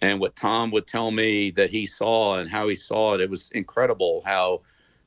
[0.00, 3.28] and what Tom would tell me that he saw and how he saw it, it
[3.28, 4.62] was incredible how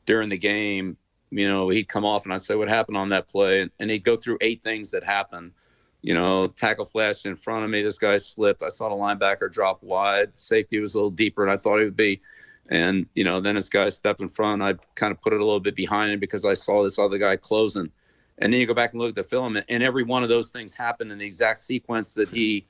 [0.05, 0.97] during the game,
[1.29, 3.61] you know, he'd come off and I'd say, What happened on that play?
[3.61, 5.53] And, and he'd go through eight things that happened.
[6.01, 7.83] You know, tackle flashed in front of me.
[7.83, 8.63] This guy slipped.
[8.63, 10.37] I saw the linebacker drop wide.
[10.37, 12.21] Safety was a little deeper than I thought he would be.
[12.69, 14.61] And, you know, then this guy stepped in front.
[14.61, 17.17] I kind of put it a little bit behind him because I saw this other
[17.17, 17.91] guy closing.
[18.37, 20.49] And then you go back and look at the film, and every one of those
[20.49, 22.65] things happened in the exact sequence that he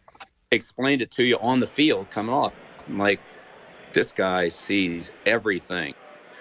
[0.52, 2.54] explained it to you on the field coming off.
[2.88, 3.22] I'm like,
[3.94, 5.94] this guy sees everything.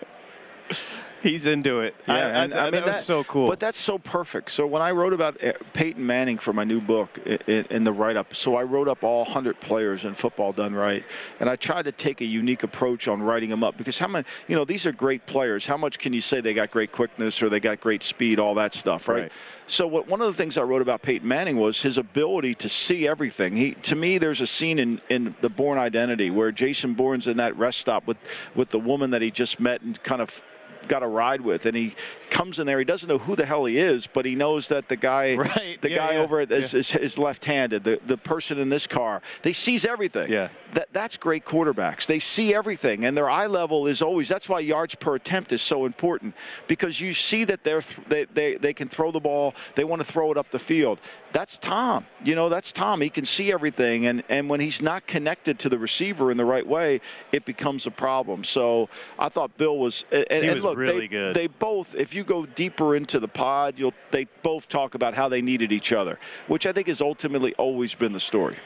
[1.30, 1.94] He's into it.
[2.08, 3.48] Yeah, I, and, I, I, mean that was that- so cool.
[3.48, 4.50] But that's so perfect.
[4.50, 7.92] So when I wrote about uh, Peyton Manning for my new book in, in the
[7.92, 11.04] write-up, so I wrote up all 100 players in football done right,
[11.38, 14.24] and I tried to take a unique approach on writing them up because how many,
[14.48, 15.66] you know, these are great players.
[15.66, 18.54] How much can you say they got great quickness or they got great speed, all
[18.56, 19.22] that stuff, right?
[19.22, 19.32] Right.
[19.68, 22.68] So what, one of the things I wrote about Peyton Manning was his ability to
[22.68, 23.56] see everything.
[23.56, 27.36] He, to me, there's a scene in, in the Bourne Identity where Jason Bourne's in
[27.36, 28.16] that rest stop with,
[28.54, 30.42] with the woman that he just met and kind of
[30.88, 31.94] got a ride with, and he
[32.30, 32.78] comes in there.
[32.78, 35.78] He doesn't know who the hell he is, but he knows that the guy, Right,
[35.80, 36.80] the yeah, guy yeah, over it is, yeah.
[36.80, 37.84] is, is left-handed.
[37.84, 40.30] The the person in this car, they sees everything.
[40.30, 40.48] Yeah.
[40.74, 42.06] That that's great quarterbacks.
[42.06, 44.28] They see everything, and their eye level is always.
[44.28, 46.34] That's why yards per attempt is so important
[46.66, 49.54] because you see that they're th- they, they they can throw the ball.
[49.76, 50.98] They want to throw it up the field.
[51.32, 52.06] That's Tom.
[52.24, 53.02] You know, that's Tom.
[53.02, 56.44] He can see everything, and and when he's not connected to the receiver in the
[56.46, 58.42] right way, it becomes a problem.
[58.42, 60.06] So I thought Bill was.
[60.10, 61.36] And, He and was look, really they, good.
[61.36, 61.94] They both.
[61.94, 65.72] If you go deeper into the pod, you'll they both talk about how they needed
[65.72, 68.56] each other, which I think has ultimately always been the story.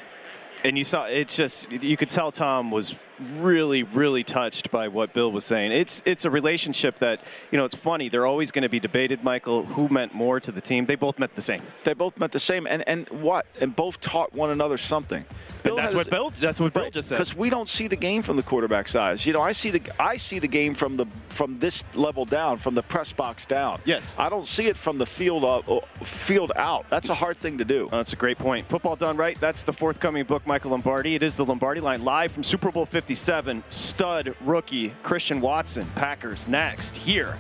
[0.65, 2.95] and you saw it's just you could tell Tom was
[3.37, 5.73] really really touched by what Bill was saying.
[5.73, 8.09] It's it's a relationship that you know it's funny.
[8.09, 9.65] They're always going to be debated, Michael.
[9.65, 10.87] Who meant more to the team?
[10.87, 11.63] They both meant the same.
[11.85, 13.47] They both meant the same, and and what?
[13.61, 15.25] And both taught one another something.
[15.65, 16.31] And that's what Bill.
[16.39, 17.17] That's what Bill just said.
[17.17, 19.27] Because we don't see the game from the quarterback's eyes.
[19.27, 22.59] You know, I see the I see the game from the from this level down,
[22.59, 23.81] from the press box down.
[23.85, 24.15] Yes.
[24.19, 26.87] I don't see it from the field up, uh, field out.
[26.89, 27.89] That's a hard thing to do.
[27.93, 28.69] Oh, that's a great point.
[28.69, 29.39] Football done right.
[29.39, 31.15] That's the forthcoming book, Michael Lombardi.
[31.15, 33.63] It is the Lombardi line live from Super Bowl 57.
[33.71, 35.87] Stud rookie Christian Watson.
[35.95, 37.39] Packers next here.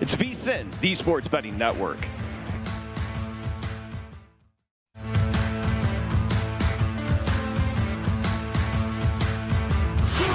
[0.00, 1.98] It's VSIN, the Sports Betting Network.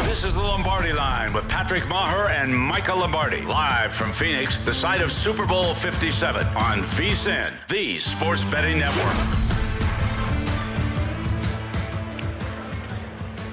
[0.06, 3.42] This is the Lombardi line with Patrick Meagher and Michael Lombardi.
[3.42, 9.61] Live from Phoenix, the site of Super Bowl 57 on VSIN, the Sports Betting Network.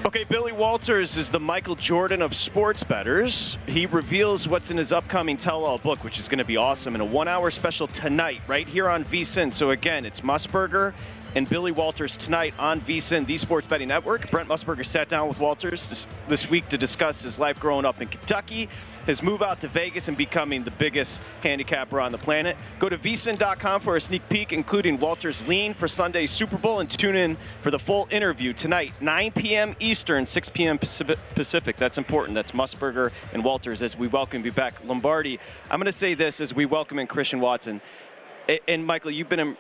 [0.09, 3.59] Okay, Billy Walters is the Michael Jordan of sports betters.
[3.67, 7.03] He reveals what's in his upcoming tell-all book, which is going to be awesome, in
[7.03, 9.53] a one-hour special tonight, right here on VSIN.
[9.53, 10.95] So again, it's Musburger
[11.35, 14.31] and Billy Walters tonight on VSIN, the Sports Betting Network.
[14.31, 18.09] Brent Musburger sat down with Walters this, week to discuss his life growing up in
[18.09, 18.69] Kentucky,
[19.07, 22.57] his move out to Vegas, and becoming the biggest handicapper on the planet.
[22.79, 26.91] Go to vsin.com for a sneak peek, including Walters' lean for Sunday's Super Bowl, and
[26.91, 29.77] tune in for the full interview tonight, 9 p.m.
[29.81, 30.79] Eastern, 6 p.m.
[30.79, 31.77] Pacific- Pacific.
[31.77, 32.35] That's important.
[32.35, 34.75] That's Musburger and Walters as we welcome you back.
[34.85, 35.39] Lombardi,
[35.71, 37.81] I'm going to say this as we welcome in Christian Watson.
[38.67, 39.57] And Michael, you've been in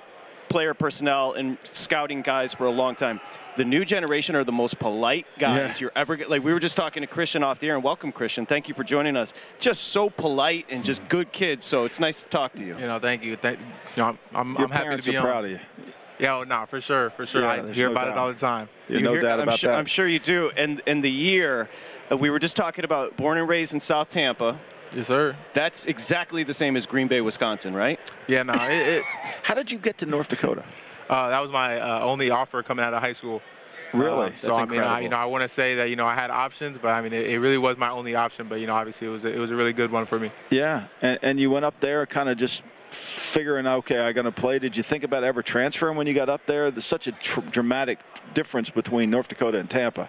[0.49, 3.21] player personnel and scouting guys for a long time.
[3.57, 5.85] The new generation are the most polite guys Yeah.
[5.85, 6.17] you're ever.
[6.17, 8.47] Like we were just talking to Christian off the air, and welcome Christian.
[8.47, 9.35] Thank you for joining us.
[9.59, 11.67] Just so polite and just good kids.
[11.67, 12.79] So it's nice to talk to you.
[12.79, 13.37] You know, thank you.
[13.37, 13.67] Thank, you
[14.03, 15.25] know, I'm, I'm, Your I'm happy parents to be are on.
[15.27, 15.59] proud of you.
[16.21, 17.43] Yeah, oh, nah, for sure, for sure.
[17.43, 18.17] Yeah, I hear no about doubt.
[18.17, 18.69] it all the time.
[18.89, 19.79] Yeah, You no hear- doubt I'm about sure, that.
[19.79, 20.51] I'm sure you do.
[20.57, 21.69] And and the year,
[22.11, 24.59] uh, we were just talking about born and raised in South Tampa.
[24.95, 25.37] Yes, sir.
[25.55, 28.01] That's exactly the same as Green Bay, Wisconsin, right?
[28.27, 28.53] Yeah, no.
[28.65, 29.03] It, it,
[29.43, 30.65] How did you get to North Dakota?
[31.09, 33.43] uh, that was my uh, only offer coming out of high school.
[33.95, 34.27] Really?
[34.27, 36.07] Um, so That's I mean, I, you know, I want to say that you know
[36.07, 38.47] I had options, but I mean, it, it really was my only option.
[38.49, 40.31] But you know, obviously, it was a, it was a really good one for me.
[40.51, 44.33] Yeah, and, and you went up there kind of just figuring, okay, I'm going to
[44.33, 44.59] play.
[44.59, 46.71] Did you think about ever transferring when you got up there?
[46.71, 47.99] There's such a tr- dramatic
[48.35, 50.09] difference between North Dakota and Tampa.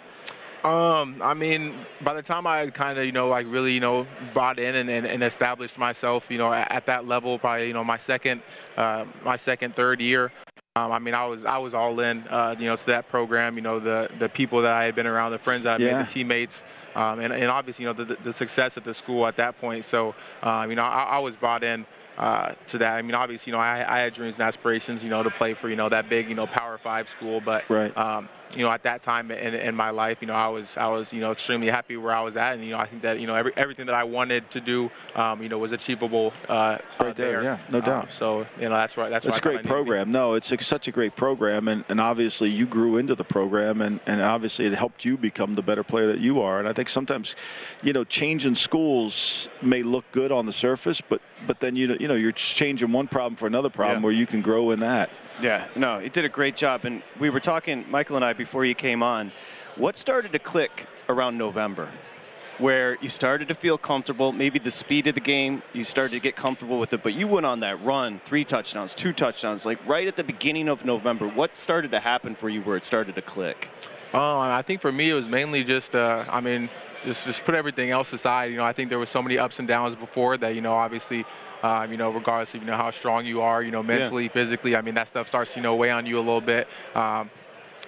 [0.63, 4.05] Um, I mean, by the time I kind of, you know, like really, you know,
[4.33, 7.73] bought in and, and, and established myself, you know, at, at that level, probably, you
[7.73, 8.41] know, my second,
[8.75, 10.31] uh, my second, third year.
[10.75, 13.55] Um, I mean, I was I was all in, uh, you know, to that program.
[13.55, 15.97] You know, the the people that I had been around, the friends that I Yeah.
[15.97, 16.61] made, the teammates,
[16.95, 19.85] um, and and obviously, you know, the, the success at the school at that point.
[19.85, 21.85] So, um, you know, I, I was bought in.
[22.17, 25.09] Uh, to that, I mean, obviously, you know, I, I had dreams and aspirations, you
[25.09, 27.39] know, to play for, you know, that big, you know, Power Five school.
[27.39, 27.95] But, Right.
[27.97, 30.87] um, you know, at that time in, in my life, you know, I was I
[30.87, 33.19] was you know extremely happy where I was at, and you know, I think that
[33.19, 36.33] you know every, everything that I wanted to do, um, you know, was achievable.
[36.47, 38.11] Uh, Right there, yeah, no Um, doubt.
[38.13, 39.09] so you know, that's right.
[39.09, 40.11] That's, why a great program.
[40.11, 43.99] No, it's such a great program, and, and obviously you grew into the program, and,
[44.05, 46.59] and obviously it helped you become the better player that you are.
[46.59, 47.35] And I think sometimes,
[47.83, 52.07] you know, changing schools may look good on the surface, but but then you you
[52.07, 54.05] know you're changing one problem for another problem Yeah.
[54.05, 55.09] where you can grow in that.
[55.41, 56.83] Yeah, no, he did a great job.
[56.85, 59.31] And we were talking, Michael and I, before you came on.
[59.75, 61.89] What started to click around November?
[62.57, 66.19] Where you started to feel comfortable, maybe the speed of the game, you started to
[66.19, 69.79] get comfortable with it, but you went on that run, three touchdowns, two touchdowns, like
[69.87, 71.25] right at the beginning of November.
[71.25, 73.69] What started to happen for you where it started to click?
[74.13, 76.69] Oh, I think for me it was mainly just, uh, I mean,
[77.05, 78.51] just just put everything else aside.
[78.51, 80.53] You know, I think there was so many ups and downs before that.
[80.53, 81.25] You know, obviously,
[81.63, 84.75] uh, you know, regardless of you know how strong you are, you know, mentally, physically,
[84.75, 86.67] I mean, that stuff starts you know weigh on you a little bit.
[86.95, 87.29] Um,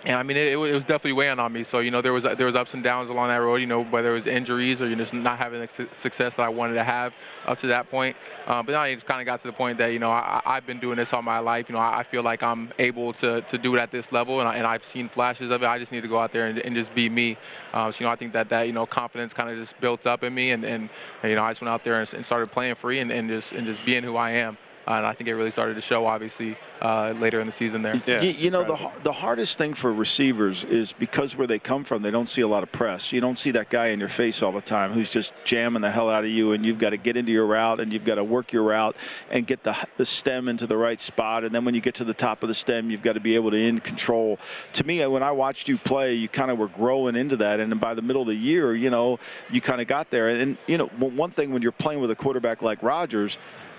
[0.04, 1.64] and I mean, it, it was definitely weighing on me.
[1.64, 3.58] So you know, there was there was ups and downs along that road.
[3.58, 6.36] You know, whether it was injuries or you know, just not having the su- success
[6.38, 7.14] that I wanted to have
[7.46, 8.16] up to that point.
[8.48, 10.42] Um, but now it just kind of got to the point that you know I,
[10.44, 11.70] I- I've been doing this all my life.
[11.70, 14.40] You know, I, I feel like I'm able to, to do it at this level,
[14.40, 15.68] and, I, and I've seen flashes of it.
[15.68, 17.38] I just need to go out there and, and just be me.
[17.74, 20.08] Um, so you know, I think that that you know confidence kind of just built
[20.08, 20.90] up in me, and, and
[21.24, 23.52] you know, I just went out there and, and started playing free and, and just
[23.52, 24.58] and just being who I am.
[24.88, 27.82] Uh, and I think it really started to show, obviously, uh, later in the season
[27.82, 28.02] there.
[28.06, 32.02] you, you know, the, the hardest thing for receivers is because where they come from,
[32.02, 33.12] they don't see a lot of press.
[33.12, 35.92] You don't see that guy in your face all the time who's just jamming the
[35.92, 38.16] hell out of you, and you've got to get into your route and you've got
[38.16, 38.96] to work your route
[39.30, 41.44] and get the, the stem into the right spot.
[41.44, 43.36] And then when you get to the top of the stem, you've got to be
[43.36, 44.40] able to in control.
[44.74, 47.60] To me, when I watched you play, you kind of were growing into that.
[47.60, 49.20] And by the middle of the year, you know,
[49.52, 50.30] you kind of got there.
[50.30, 53.38] And, you know, one one thing when you're playing with a quarterback like Rodgers,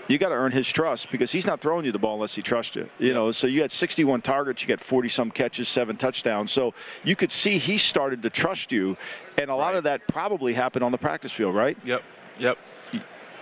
[0.08, 2.42] you got to earn his trust because he's not throwing you the ball unless he
[2.42, 2.88] trusts you.
[2.98, 6.52] You know, so you had 61 targets, you got 40 some catches, seven touchdowns.
[6.52, 8.96] So you could see he started to trust you,
[9.38, 11.78] and a lot of that probably happened on the practice field, right?
[11.84, 12.02] Yep.
[12.38, 12.58] Yep.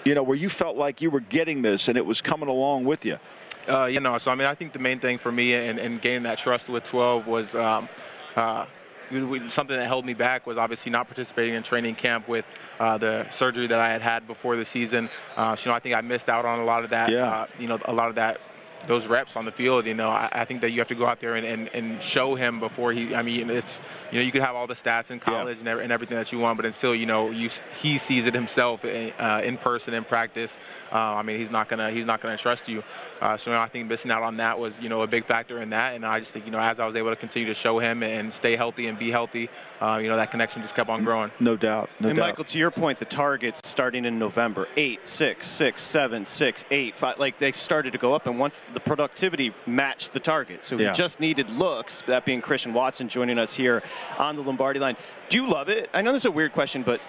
[0.04, 2.84] You know, where you felt like you were getting this and it was coming along
[2.84, 3.18] with you.
[3.68, 6.00] Uh, you know, so I mean, I think the main thing for me and, and
[6.00, 7.88] gaining that trust with 12 was um,
[8.36, 8.66] uh,
[9.10, 12.44] something that held me back was obviously not participating in training camp with
[12.78, 15.10] uh, the surgery that I had had before the season.
[15.36, 17.10] Uh, so, you know, I think I missed out on a lot of that.
[17.10, 17.28] Yeah.
[17.28, 18.40] Uh, you know, a lot of that.
[18.86, 21.06] Those reps on the field, you know, I, I think that you have to go
[21.06, 23.14] out there and, and, and show him before he.
[23.14, 23.78] I mean, it's
[24.10, 26.32] you know, you could have all the stats in college and, every, and everything that
[26.32, 29.94] you want, but until you know, you he sees it himself in, uh, in person
[29.94, 30.58] in practice.
[30.90, 32.82] Uh, I mean, he's not gonna he's not gonna trust you.
[33.20, 35.26] Uh, so you know, I think missing out on that was you know a big
[35.26, 37.48] factor in that, and I just think you know as I was able to continue
[37.48, 40.74] to show him and stay healthy and be healthy, uh, you know that connection just
[40.74, 41.30] kept on growing.
[41.40, 41.88] No doubt.
[42.00, 42.28] No and doubt.
[42.28, 46.96] Michael, to your point, the targets starting in November eight, six, six, seven, six, eight,
[46.98, 50.76] five, like they started to go up, and once the productivity matched the target, so
[50.76, 50.90] Yeah.
[50.90, 52.02] he just needed looks.
[52.06, 53.82] That being Christian Watson joining us here
[54.18, 54.96] on the Lombardi line.
[55.28, 55.88] Do you love it?
[55.94, 57.00] I know this is a weird question, but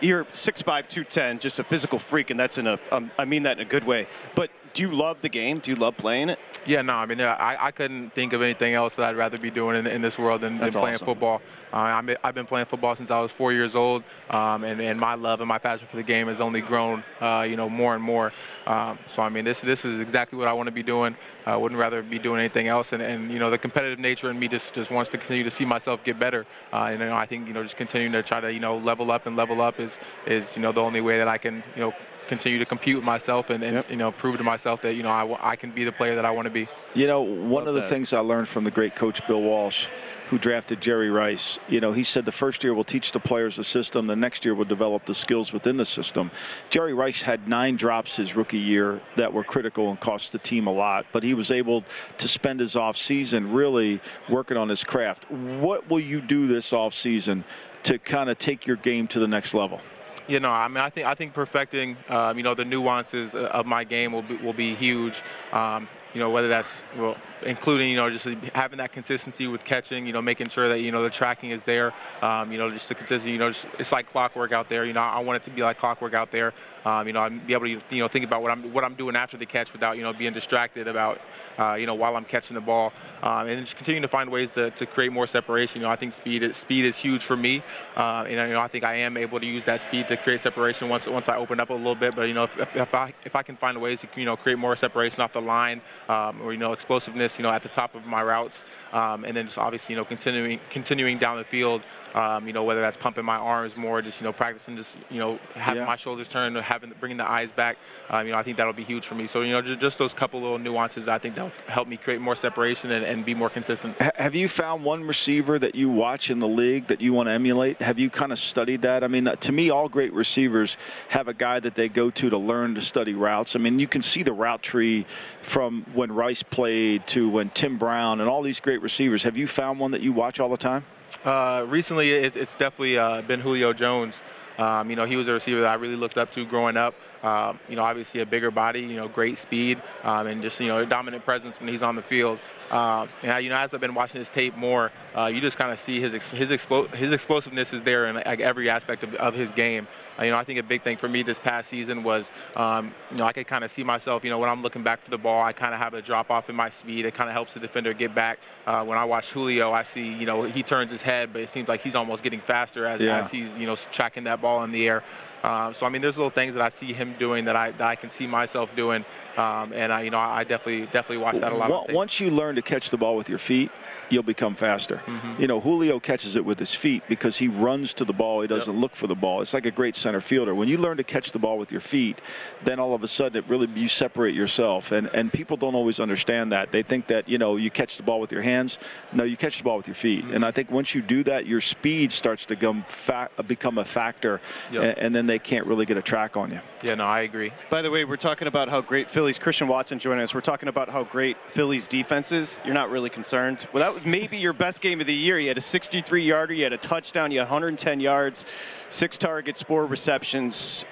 [0.00, 3.58] you're 6'5", 210, just a physical freak, and that's in a um, I mean that
[3.58, 4.06] in a good way.
[4.34, 5.58] But do you love the game?
[5.60, 6.38] Do you love playing it?
[6.66, 9.50] Yeah, no, I mean, I, I couldn't think of anything else that I'd rather be
[9.50, 11.06] doing in, in this world than, than That's playing awesome.
[11.06, 11.42] football.
[11.72, 15.00] Uh, I'm, I've been playing football since I was four years old, um, and, and
[15.00, 17.94] my love and my passion for the game has only grown, uh, you know, more
[17.94, 18.32] and more.
[18.66, 21.16] Um, so, I mean, this this is exactly what I want to be doing.
[21.46, 22.92] I wouldn't rather be doing anything else.
[22.92, 25.50] And, and you know, the competitive nature in me just, just wants to continue to
[25.50, 26.46] see myself get better.
[26.72, 28.76] Uh, and you know, I think you know, just continuing to try to you know
[28.76, 29.92] level up and level up is
[30.26, 31.94] is you know the only way that I can you know
[32.32, 35.10] continue to compete with myself and, and you know prove to myself that you know
[35.10, 36.66] I, I can be the player that I want to be.
[36.94, 37.90] You know, one of the that.
[37.90, 39.86] things I learned from the great coach Bill Walsh,
[40.30, 43.56] who drafted Jerry Rice, you know, he said the first year we'll teach the players
[43.56, 46.30] the system, the next year we'll develop the skills within the system.
[46.70, 50.66] Jerry Rice had nine drops his rookie year that were critical and cost the team
[50.66, 51.84] a lot, but he was able
[52.16, 55.30] to spend his off season really working on his craft.
[55.30, 57.44] What will you do this off season
[57.82, 59.82] to kind of take your game to the next level?
[60.26, 63.66] You know, I mean, I think I think perfecting, um, you know, the nuances of
[63.66, 65.24] my game will be, will be huge.
[65.52, 68.24] Um, you know, whether that's well, including you know just
[68.54, 71.62] having that consistency with catching, you know, making sure that you know the tracking is
[71.64, 71.92] there,
[72.22, 73.32] um, you know, just the consistency.
[73.32, 74.84] You know, just, it's like clockwork out there.
[74.84, 76.52] You know, I want it to be like clockwork out there.
[76.84, 78.94] Um, you know, I'd be able to you know think about what I'm what I'm
[78.94, 81.20] doing after the catch without you know being distracted about
[81.58, 82.92] uh, you know while I'm catching the ball,
[83.22, 85.80] um, and just continuing to find ways to, to create more separation.
[85.80, 87.62] You know, I think speed is, speed is huge for me,
[87.96, 90.40] uh, and you know I think I am able to use that speed to create
[90.40, 92.16] separation once once I open up a little bit.
[92.16, 94.58] But you know, if, if I if I can find ways to you know create
[94.58, 97.94] more separation off the line, um, or you know explosiveness, you know at the top
[97.94, 98.62] of my routes,
[98.92, 101.82] um, and then just obviously you know continuing continuing down the field.
[102.14, 105.18] Um, you know, whether that's pumping my arms more, just you know, practicing, just you
[105.18, 105.86] know, having Yeah.
[105.86, 107.78] my shoulders turned, or having bringing the eyes back.
[108.10, 109.26] Um, you know, I think that'll be huge for me.
[109.26, 112.20] So you know, just, just those couple little nuances, I think that'll help me create
[112.20, 113.96] more separation and, and be more consistent.
[113.98, 117.28] Ha- Have you found one receiver that you watch in the league that you want
[117.28, 117.80] to emulate?
[117.80, 119.02] Have you kind of studied that?
[119.02, 120.76] I mean, uh, to me, all great receivers
[121.08, 123.56] have a guy that they go to to learn to study routes.
[123.56, 125.06] I mean, you can see the route tree
[125.40, 129.22] from when Rice played to when Tim Brown and all these great receivers.
[129.22, 130.84] Have you found one that you watch all the time?
[131.24, 134.16] Uh, recently, it, it's definitely uh, been Julio Jones.
[134.58, 136.94] Um, you know, he was a receiver that I really looked up to growing up.
[137.22, 140.66] Um, you know, obviously a bigger body, you know, great speed, um, and just you
[140.66, 142.38] know a dominant presence when he's on the field.
[142.72, 145.70] Um, and you know, as I've been watching his tape more, uh, you just kind
[145.70, 146.48] of see his ex- his
[146.94, 149.86] his explosiveness is there in like every aspect of, of his game.
[150.18, 152.92] Uh, you know, I think a big thing for me this past season was, um,
[153.10, 155.10] you know, I could kind of see myself, you know, when I'm looking back for
[155.10, 157.04] the ball, I kind of have a drop off in my speed.
[157.06, 158.38] It kind of helps the defender get back.
[158.66, 161.48] Uh, when I watch Julio, I see, you know, he turns his head, but it
[161.50, 163.20] seems like he's almost getting faster as, Yeah.
[163.24, 165.02] as he's, you know, tracking that ball in the air.
[165.42, 167.86] Um, so I mean, there's little things that I see him doing that I that
[167.86, 169.04] I can see myself doing,
[169.36, 171.64] um, and I, you know, I definitely definitely watch that a lot.
[171.64, 171.96] on Wa- tape.
[171.96, 173.70] Once you learn to catch the ball with your feet,
[174.12, 175.00] you'll become faster.
[175.06, 175.40] Mhm.
[175.40, 178.42] You know, Julio catches it with his feet because he runs to the ball.
[178.42, 179.40] He doesn't look for the ball.
[179.40, 180.54] It's like a great center fielder.
[180.54, 182.20] When you learn to catch the ball with your feet,
[182.64, 184.92] then all of a sudden it really you separate yourself.
[184.92, 186.72] And and people don't always understand that.
[186.72, 188.78] They think that you know you catch the ball with your hands.
[189.12, 190.24] No, you catch the ball with your feet.
[190.24, 190.34] Mm-hmm.
[190.34, 193.84] And I think once you do that, your speed starts to become fa- become a
[193.84, 194.40] factor,
[194.72, 194.82] Yep.
[194.82, 196.60] and, and then they can't really get a track on you.
[196.84, 197.52] Yeah, no, I agree.
[197.70, 199.38] By the way, we're talking about how great Phillies.
[199.38, 200.34] Christian Watson joining us.
[200.34, 202.60] We're talking about how great Philly's defense is.
[202.64, 203.66] You're not really concerned.
[203.72, 205.38] Well, that was maybe your best game of the year.
[205.38, 208.46] You had a 63 yarder, you had a touchdown, you had 110 yards,
[208.90, 210.84] six targets, four receptions.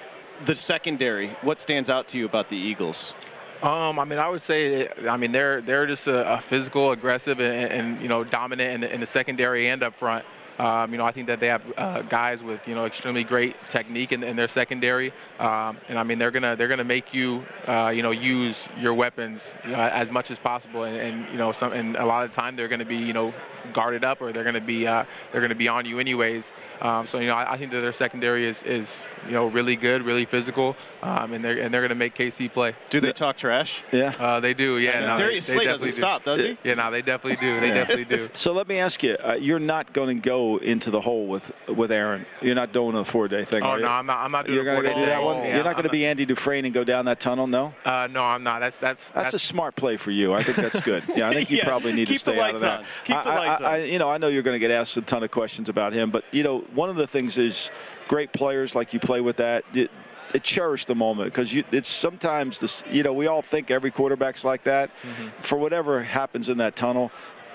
[0.45, 1.29] The secondary.
[1.41, 3.13] What stands out to you about the Eagles?
[3.61, 7.39] Um, I mean, I would say, I mean, they're they're just a, a physical, aggressive,
[7.39, 10.25] and, and you know, dominant in the, in the secondary and up front.
[10.59, 13.55] Um, you know, I think that they have uh, guys with you know extremely great
[13.69, 17.43] technique in, in their secondary, um, and I mean they're gonna they're gonna make you
[17.67, 21.37] uh, you know use your weapons you know, as much as possible, and, and you
[21.37, 23.33] know some and a lot of the time they're gonna be you know
[23.73, 26.45] guarded up or they're gonna be uh, they're gonna be on you anyways.
[26.81, 28.87] Um, so you know I, I think that their secondary is, is
[29.25, 32.75] you know really good, really physical, um, and they're and they're gonna make KC play.
[32.89, 33.83] Do they talk trash?
[33.91, 34.13] Yeah.
[34.19, 34.99] Uh, they do, yeah.
[35.01, 35.07] know.
[35.09, 35.91] No, Darius Slay doesn't do.
[35.91, 36.57] stop, does he?
[36.63, 37.59] Yeah, no, they definitely do.
[37.59, 38.29] They definitely do.
[38.33, 41.51] So let me ask you: uh, You're not going to go into the hole with
[41.67, 42.25] with Aaron.
[42.41, 43.63] You're not doing a four day thing.
[43.63, 43.83] Oh are you?
[43.85, 44.17] no, I'm not.
[44.23, 44.55] I'm not doing.
[44.55, 45.37] You're a going to four-day do that one.
[45.43, 47.47] Yeah, You're not going to be Andy Dufresne and go down that tunnel.
[47.47, 47.73] No.
[47.85, 48.59] Uh, no, I'm not.
[48.59, 50.33] That's that's That's a smart play for you.
[50.33, 51.03] I think that's good.
[51.15, 52.79] Yeah, I think you Yeah, probably need keep to the stay out of lights that.
[52.79, 52.85] on.
[53.05, 53.87] Keep the I- I- lights I, on.
[53.87, 56.11] you know, I know you're going to get asked a ton of questions about him,
[56.11, 57.69] but you know, one of the things is
[58.11, 59.63] great players like you play with that.
[59.73, 59.89] It,
[60.33, 62.83] it cherish the moment because it's sometimes this.
[62.91, 64.89] You know, we all think every quarterback's like that.
[65.01, 65.27] Mm-hmm.
[65.43, 67.09] For whatever happens in that tunnel,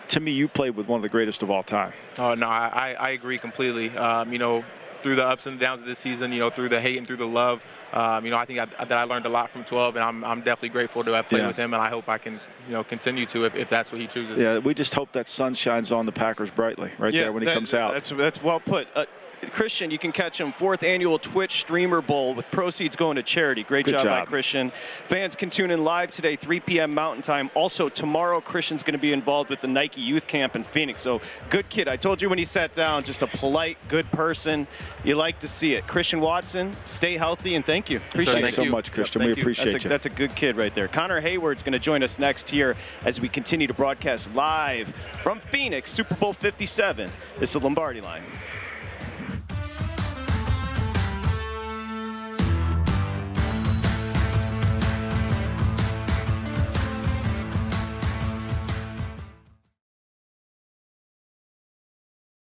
[0.09, 1.93] to me, you played with one of the greatest of all time.
[2.19, 3.97] Oh no, I, I I agree completely.
[3.97, 4.65] Um, you know,
[5.03, 7.17] through the ups and downs of this season, you know, through the hate and through
[7.19, 9.97] the love, um, you know, I think I, that I learned a lot from 12,
[9.97, 11.49] and I'm I'm definitely grateful to have played Yeah.
[11.49, 12.35] with him, and I hope I can
[12.67, 14.39] you know continue to if, if that's what he chooses.
[14.39, 17.43] Yeah, we just hope that sun shines on the Packers brightly right Yeah, there when
[17.43, 17.95] he that- comes out.
[17.95, 18.87] That's that's well put.
[18.95, 19.07] Uh,
[19.51, 23.63] Christian, you can catch him fourth annual Twitch Streamer Bowl with proceeds going to charity.
[23.63, 24.25] Great Good job, by.
[24.25, 24.71] Christian.
[24.71, 26.95] Fans can tune in live today, 3 p.m.
[26.95, 27.51] Mountain Time.
[27.55, 31.03] Also tomorrow, Christian's going to be involved with the Nike Youth Camp in Phoenix.
[31.03, 31.21] So
[31.51, 31.89] good kid.
[31.89, 34.67] I told you when he sat down, just a polite, good person.
[35.05, 35.87] You like to see it.
[35.87, 37.99] Christian Watson, stay healthy and thank you.
[37.99, 38.41] Appreciate it.
[38.43, 38.65] Thanks it.
[38.65, 39.21] so much, Christian.
[39.21, 39.89] thank We appreciate that's a, you.
[39.89, 40.89] That's a good kid right there.
[40.89, 44.89] Connor Heyward's going to join us next here as we continue to broadcast live
[45.23, 47.11] from Phoenix, Super Bowl 57.
[47.39, 48.23] This is the Lombardi line.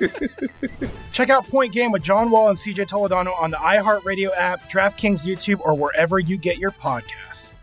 [1.12, 5.26] Check out Point Game with John Wall and CJ Toledano on the iHeartRadio app, DraftKings
[5.26, 7.54] YouTube, or wherever you get your podcasts.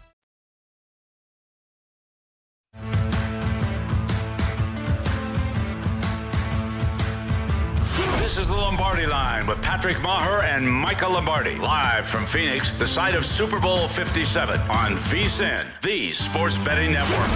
[8.19, 11.55] This is the Lombardi line with Patrick Meagher and Michael Lombardi.
[11.55, 17.29] Live from Phoenix, the site of Super Bowl 57 on VSIN, the sports betting network.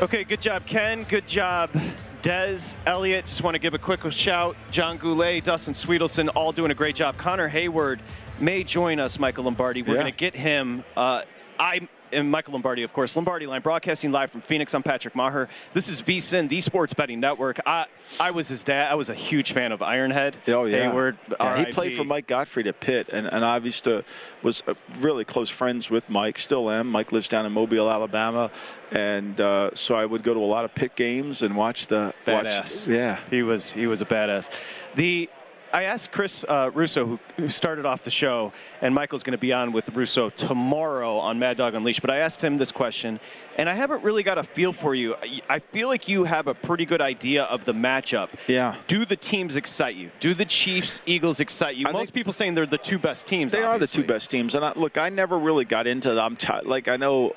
[0.00, 1.02] Okay, good job, Ken.
[1.04, 1.70] Good job,
[2.22, 3.26] Dez, Elliott.
[3.26, 4.56] Just want to give a quick shout.
[4.70, 7.18] John Goulet, Dustin Sweetelson, all doing a great job.
[7.18, 8.00] Connor Heyward
[8.38, 9.82] may join us, Michael Lombardi.
[9.82, 10.00] We're Yeah.
[10.02, 10.84] going to get him.
[10.96, 11.22] Uh,
[11.58, 13.16] I am Michael Lombardi, of course.
[13.16, 14.74] Lombardi Line, broadcasting live from Phoenix.
[14.74, 15.48] I'm Patrick Meagher.
[15.74, 17.60] This is VSIN, the Sports Betting Network.
[17.66, 17.86] I,
[18.18, 18.90] I was his dad.
[18.90, 20.34] I was a huge fan of Ironhead.
[20.48, 21.16] Oh yeah, Heyward.
[21.38, 24.04] Yeah, he played for Mike Gottfried at Pitt, and, and I used to
[24.42, 26.38] was uh, really close friends with Mike.
[26.38, 26.88] Still am.
[26.88, 28.50] Mike lives down in Mobile, Alabama,
[28.90, 32.12] and uh, so I would go to a lot of Pitt games and watch the
[32.26, 32.86] Badass.
[32.86, 34.50] Watch, yeah, he was he was a badass.
[34.96, 35.28] The
[35.72, 39.38] I asked Chris uh, Russo, who, who started off the show, and Michael's going to
[39.38, 42.00] be on with Russo tomorrow on Mad Dog Unleashed.
[42.00, 43.20] But I asked him this question,
[43.56, 45.14] and I haven't really got a feel for you.
[45.16, 48.28] I- I feel like you have a pretty good idea of the matchup.
[48.48, 48.74] Yeah.
[48.86, 50.10] Do the teams excite you?
[50.20, 51.86] Do the Chiefs, Eagles excite you?
[51.90, 53.52] Most people saying they're the two best teams.
[53.52, 56.36] They are the two best teams, and I, look, I never really got into them.
[56.64, 57.34] Like I know,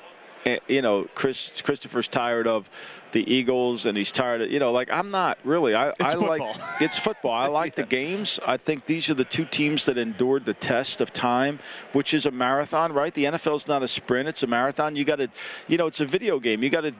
[0.68, 2.68] you know, Chris Christopher's tired of
[3.12, 5.74] the Eagles, and he's tired of you know, like I'm not really.
[5.74, 6.42] I, It's I like
[6.80, 7.32] it's football.
[7.32, 8.40] I like the games.
[8.46, 11.58] I think these are the two teams that endured the test of time,
[11.92, 13.14] which is a marathon, right?
[13.14, 14.96] The NFL's not a sprint; it's a marathon.
[14.96, 15.28] You got to,
[15.68, 16.62] you know, it's a video game.
[16.62, 16.94] You got to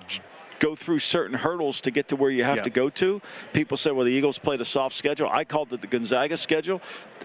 [0.59, 2.63] go through certain hurdles to get to where you have Yeah.
[2.63, 3.21] to go to.
[3.53, 5.29] People say, well, the Eagles played a soft schedule.
[5.31, 6.81] I called it the Gonzaga schedule.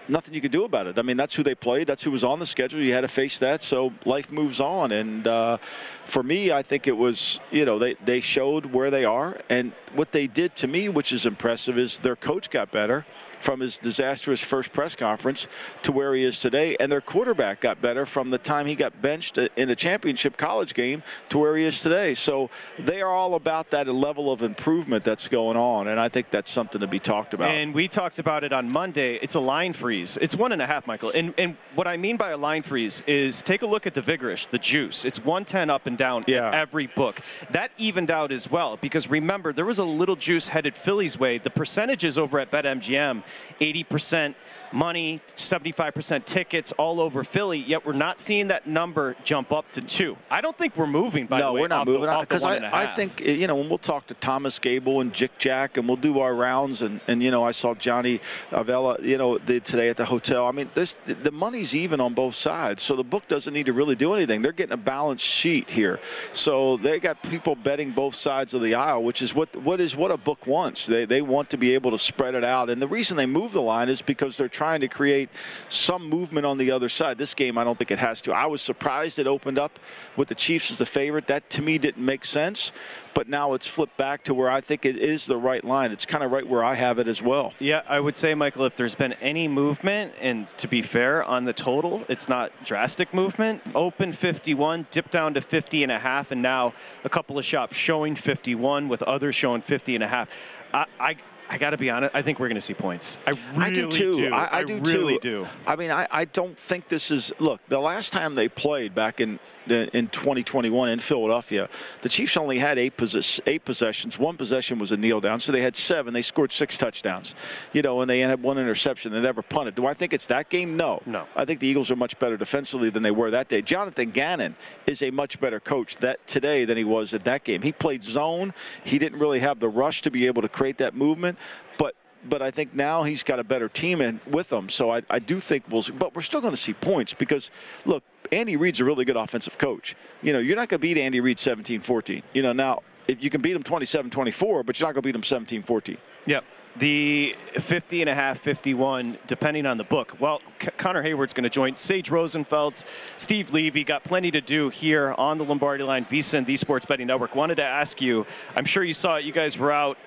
[0.08, 0.98] Nothing you could do about it.
[0.98, 1.86] I mean, that's who they played.
[1.86, 2.80] That's who was on the schedule.
[2.80, 3.62] You had to face that.
[3.62, 4.92] So life moves on.
[4.92, 5.58] And uh,
[6.06, 9.38] for me, I think it was, you know, they, they showed where they are.
[9.48, 13.06] And what they did to me, which is impressive, is their coach got better
[13.40, 15.48] from his disastrous first press conference
[15.82, 16.76] to where he is today.
[16.78, 20.74] And their quarterback got better from the time he got benched in a championship college
[20.74, 22.14] game to where he is today.
[22.14, 25.88] So they are all about that level of improvement that's going on.
[25.88, 27.50] And I think that's something to be talked about.
[27.50, 29.16] And we talked about it on Monday.
[29.16, 30.16] It's a line freeze.
[30.20, 31.10] It's one and a half, Michael.
[31.10, 34.00] And and what I mean by a line freeze is take a look at the
[34.00, 35.04] Vigorish, the juice.
[35.04, 37.20] It's 110 up and down in every book.
[37.50, 41.38] That evened out as well because remember there was a little juice headed Philly's way.
[41.38, 43.22] The percentages over at BetMGM
[43.60, 44.34] 80%
[44.72, 49.80] money, 75% tickets all over Philly, yet we're not seeing that number jump up to
[49.80, 50.16] two.
[50.30, 51.58] I don't think we're moving, by no, the way.
[51.58, 54.14] No, we're not the- moving because I, I think you know when we'll talk to
[54.14, 57.52] Thomas Gable and Jick Jack and we'll do our rounds and, and you know I
[57.52, 60.46] saw Johnny Avello you know the, today at the hotel.
[60.46, 63.72] I mean this the money's even on both sides, so the book doesn't need to
[63.72, 64.42] really do anything.
[64.42, 66.00] They're getting a balanced sheet here,
[66.32, 69.96] so they got people betting both sides of the aisle, which is what what is
[69.96, 70.86] what a book wants.
[70.86, 73.52] They they want to be able to spread it out, and the reason they move
[73.52, 75.30] the line is because they're trying to create
[75.70, 77.16] some movement on the other side.
[77.16, 78.32] This game, I don't think it has to.
[78.34, 79.78] I was surprised it opened up
[80.18, 81.26] with the Chiefs as the favorite.
[81.28, 82.70] That to me didn't make sense,
[83.14, 85.92] but now it's flipped back to where I think it is the right line.
[85.92, 87.54] It's kind of right where I have it as well.
[87.58, 91.46] Yeah, I would say, Michael, if there's been any movement, and to be fair, on
[91.46, 93.62] the total, it's not drastic movement.
[93.74, 97.78] Open 51, dip down to 50 and a half, and now a couple of shops
[97.78, 100.28] showing 51 with others showing 50 and a half.
[100.74, 101.16] I, I,
[101.50, 102.14] I got to be honest.
[102.14, 103.18] I think we're going to see points.
[103.26, 104.30] I really I do too.
[104.32, 105.42] I, I do really too.
[105.42, 105.46] do.
[105.66, 107.32] I mean, I, I don't think this is.
[107.40, 111.68] Look, the last time they played back in in 2021 in Philadelphia,
[112.02, 114.18] the Chiefs only had eight, possess, eight possessions.
[114.18, 116.14] One possession was a kneel down, so they had seven.
[116.14, 117.34] They scored six touchdowns,
[117.72, 119.12] you know, and they had one interception.
[119.12, 119.74] They never punted.
[119.74, 120.76] Do I think it's that game?
[120.76, 121.02] No.
[121.06, 121.26] No.
[121.36, 123.62] I think the Eagles are much better defensively than they were that day.
[123.62, 124.56] Jonathan Gannon
[124.86, 127.62] is a much better coach that today than he was at that game.
[127.62, 128.54] He played zone.
[128.84, 131.38] He didn't really have the rush to be able to create that movement,
[131.78, 131.94] but
[132.28, 134.68] but I think now he's got a better team in with him.
[134.68, 135.82] So I, I do think we'll.
[135.82, 135.92] see.
[135.92, 137.50] But we're still going to see points because
[137.84, 138.02] look,
[138.32, 139.96] Andy Reid's a really good offensive coach.
[140.22, 142.22] You know, you're not going to beat Andy Reid 17-14.
[142.32, 145.14] You know, now if you can beat him 27-24, but you're not going to beat
[145.14, 145.96] him 17-14.
[146.26, 146.44] Yep.
[146.76, 150.16] The 50 and a half, 51, depending on the book.
[150.20, 152.84] Well, C- Connor Heyward's going to join Sage Rosenfels,
[153.16, 153.82] Steve Levy.
[153.82, 157.34] Got plenty to do here on the Lombardi line, VSIN, the Sports Betting Network.
[157.34, 159.98] Wanted to ask you, I'm sure you saw it, you guys were out.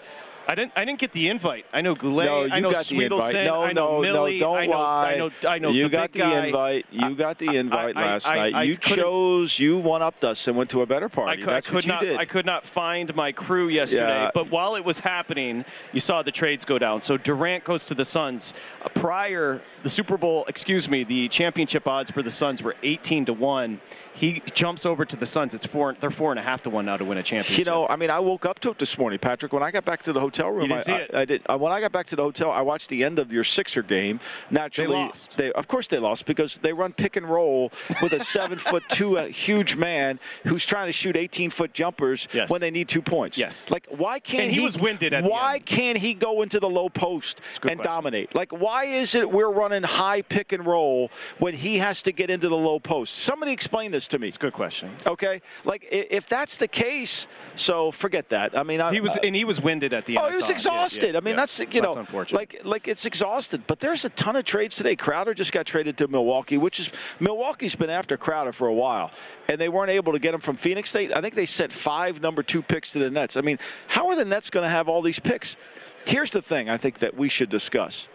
[0.48, 0.74] I didn't.
[0.76, 1.66] I didn't get the invite.
[1.72, 2.26] I know Goulet.
[2.26, 2.86] No, I know got.
[2.86, 5.12] Sweetelson, No, I know no, Millie, no, don't I know, lie.
[5.14, 5.32] I know.
[5.48, 6.46] I know you the got the guy.
[6.48, 6.86] invite.
[6.91, 8.54] You got the invite I- last I- night.
[8.56, 9.58] I you chose.
[9.58, 11.41] You one upped us and went to a better I party.
[11.41, 12.02] could, I That's could what you not.
[12.02, 12.18] did.
[12.18, 14.04] I could not find my crew yesterday.
[14.08, 14.32] Yeah.
[14.34, 15.64] But while it was happening,
[15.94, 17.00] you saw the trades go down.
[17.02, 18.54] So Durant goes to the Suns.
[18.84, 23.26] Uh, prior the Super Bowl, excuse me, the championship odds for the Suns were 18
[23.26, 23.80] to one.
[24.14, 25.53] He jumps over to the Suns.
[25.53, 25.95] It's four.
[25.99, 27.57] They're four and a half to one now to win a championship.
[27.57, 29.51] You know, I mean, I woke up to it this morning, Patrick.
[29.53, 31.16] When I got back to the hotel room, I, I- it?
[31.16, 31.41] I did.
[31.49, 33.82] uh, When I got back to the hotel, I watched the end of your Sixer
[33.84, 34.20] game.
[34.51, 35.38] Naturally, they lost.
[35.38, 38.84] They, of course, they lost because they run pick and roll with a seven foot
[38.89, 42.49] two huge man who's trying to shoot 18 foot jumpers Yes.
[42.49, 43.38] when they need two points.
[43.38, 43.70] Yes.
[43.72, 46.89] Like, why can't And he was winded at Why can't he go into the low
[46.89, 47.78] post and question.
[47.84, 48.36] dominate?
[48.36, 51.09] Like, why is it we're running high pick and roll
[51.39, 53.16] when he has to get into the low post?
[53.16, 54.28] Somebody explain this to me.
[54.28, 54.91] It's a good question.
[55.06, 58.58] Okay, like if that's the case, so forget that.
[58.58, 60.28] I mean, I, He was, uh, and he was winded at the oh, end.
[60.28, 60.51] Oh, he was him.
[60.51, 61.12] Yeah, exhausted.
[61.14, 61.41] yeah, I mean, yeah.
[61.41, 63.64] that's you know, That's like like it's exhausted.
[63.68, 64.95] But there's a ton of trades today.
[64.95, 66.89] Crowder just got traded to Milwaukee, which is
[67.20, 69.12] Milwaukee's been after Crowder for a while,
[69.47, 70.91] and they weren't able to get him from Phoenix.
[70.91, 73.38] They I think they sent five number two picks to the Nets.
[73.38, 75.58] I mean, how are the Nets going to have all these picks?
[76.06, 78.08] Here's the thing I think that we should discuss: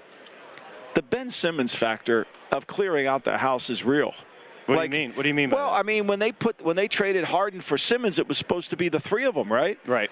[0.95, 4.15] the Ben Simmons factor of clearing out the house is real.
[4.69, 5.17] What Like- do you mean?
[5.17, 7.63] What do you mean by Well, I mean, when they put when they traded Harden
[7.63, 9.79] for Simmons, it was supposed to be the three of them, right?
[9.87, 10.11] Right.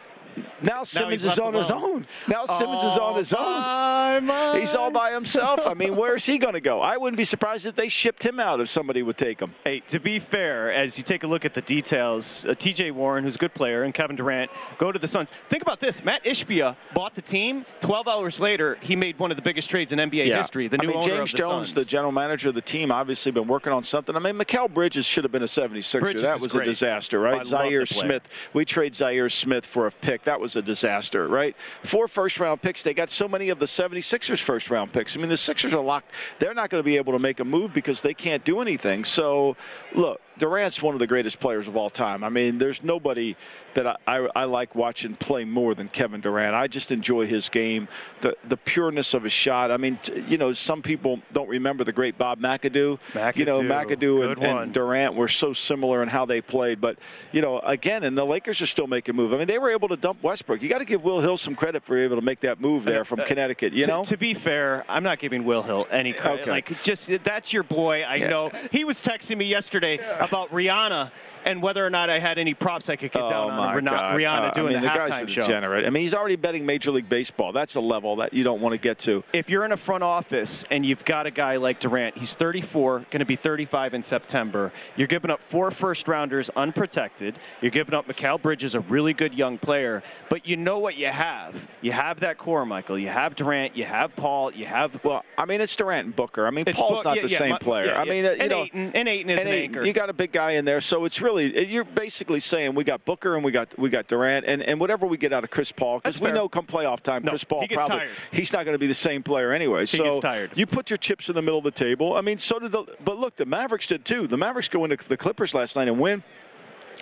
[0.63, 2.07] Now Simmons he's is on his own.
[2.29, 4.61] Now Simmons is on his own.
[4.61, 5.61] He's all by himself.
[5.67, 6.81] I mean, where's he going to go?
[6.81, 9.55] I wouldn't be surprised if they shipped him out if somebody would take him.
[9.65, 12.91] Hey, to be fair, as you take a look at the details, uh, T.J.
[12.93, 15.31] Warren, who's a good player, and Kevin Durant go to the Suns.
[15.49, 17.65] Think about this: Mat Ishbia bought the team.
[17.81, 20.69] Twelve hours later, he made one of the biggest trades in NBA history.
[20.69, 21.75] The I new mean, owner James of the Jones, Suns.
[21.75, 24.17] the general manager of the team, obviously been working on something.
[24.17, 26.01] I mean, Mikal Bridges should have been a 76er.
[26.01, 26.67] Bridges that is was great.
[26.67, 27.45] a disaster, right?
[27.47, 27.87] love Zhaire.
[27.87, 28.23] Smith.
[28.53, 30.25] We trade Zhaire Smith for a pick.
[30.27, 31.57] That was a disaster, right?
[31.85, 32.83] Four first round picks.
[32.83, 35.17] They got so many of the 76ers first round picks.
[35.17, 36.11] I mean, the Sixers are locked.
[36.41, 39.05] They're not going to be able to make a move because they can't do anything.
[39.05, 39.57] So,
[39.95, 42.23] look, Durant's one of the greatest players of all time.
[42.23, 43.37] I mean, there's nobody
[43.75, 46.55] that I, I, I like watching play more than Kevin Durant.
[46.55, 47.89] I just enjoy his game,
[48.21, 49.71] the the pureness of his shot.
[49.71, 52.99] I mean, t- you know, some people don't remember the great Bob McAdoo.
[53.13, 56.81] McAdoo You know, McAdoo, McAdoo and, and Durant were so similar in how they played.
[56.81, 56.99] But,
[57.33, 59.33] you know, again, and the Lakers are still making moves.
[59.35, 60.63] I mean, they were able to dump Westbrook.
[60.63, 63.05] You got to give Will Hill some credit for able to make that move there
[63.05, 64.05] from Uh, Connecticut, you to, know?
[64.05, 66.43] to be fair, I'm not giving Will Hill any credit.
[66.43, 66.51] Okay.
[66.51, 68.03] Like, just that's your boy.
[68.03, 68.29] I Yeah.
[68.29, 71.11] know he was texting me yesterday about Rihanna,
[71.47, 74.15] and whether or not I had any props I could get Oh down on Rihanna.
[74.15, 75.41] Rihanna Uh, doing I mean, the, guy's halftime show.
[75.43, 75.87] degenerate.
[75.87, 77.53] I mean, he's already betting Major League Baseball.
[77.53, 79.23] That's a level that you don't want to get to.
[79.33, 83.07] If you're in a front office and you've got a guy like Durant, he's 34,
[83.11, 84.73] going to be 35 in September.
[84.97, 87.37] You're giving up four first rounders unprotected.
[87.61, 90.03] You're giving up Mikal Bridges, a really good young player.
[90.29, 91.69] But you know what you have.
[91.81, 92.99] You have that core, Michael.
[92.99, 93.77] You have Durant.
[93.77, 94.53] You have Paul.
[94.53, 95.03] You have.
[95.05, 96.47] Well, I mean, it's Durant and Booker.
[96.47, 97.87] I mean, It's Paul's Book- not yeah, the yeah, same my- player.
[97.87, 99.85] yeah, I mean, uh, you and know, Ayton, and Ayton is and an Ayton, anchor.
[99.87, 103.05] You got a big guy in there, so it's really you're basically saying we got
[103.05, 105.71] Booker and we got we got Durant and, and whatever we get out of Chris
[105.73, 106.35] Paul because we fair.
[106.35, 108.11] know come playoff time, No, Chris Paul he probably tired.
[108.33, 109.81] he's not going to be the same player anyway.
[109.87, 110.51] He so gets tired.
[110.55, 112.17] you put your chips in the middle of the table.
[112.17, 114.27] I mean, so did the but look, the Mavericks did too.
[114.27, 116.23] The Mavericks go into the Clippers last night and win.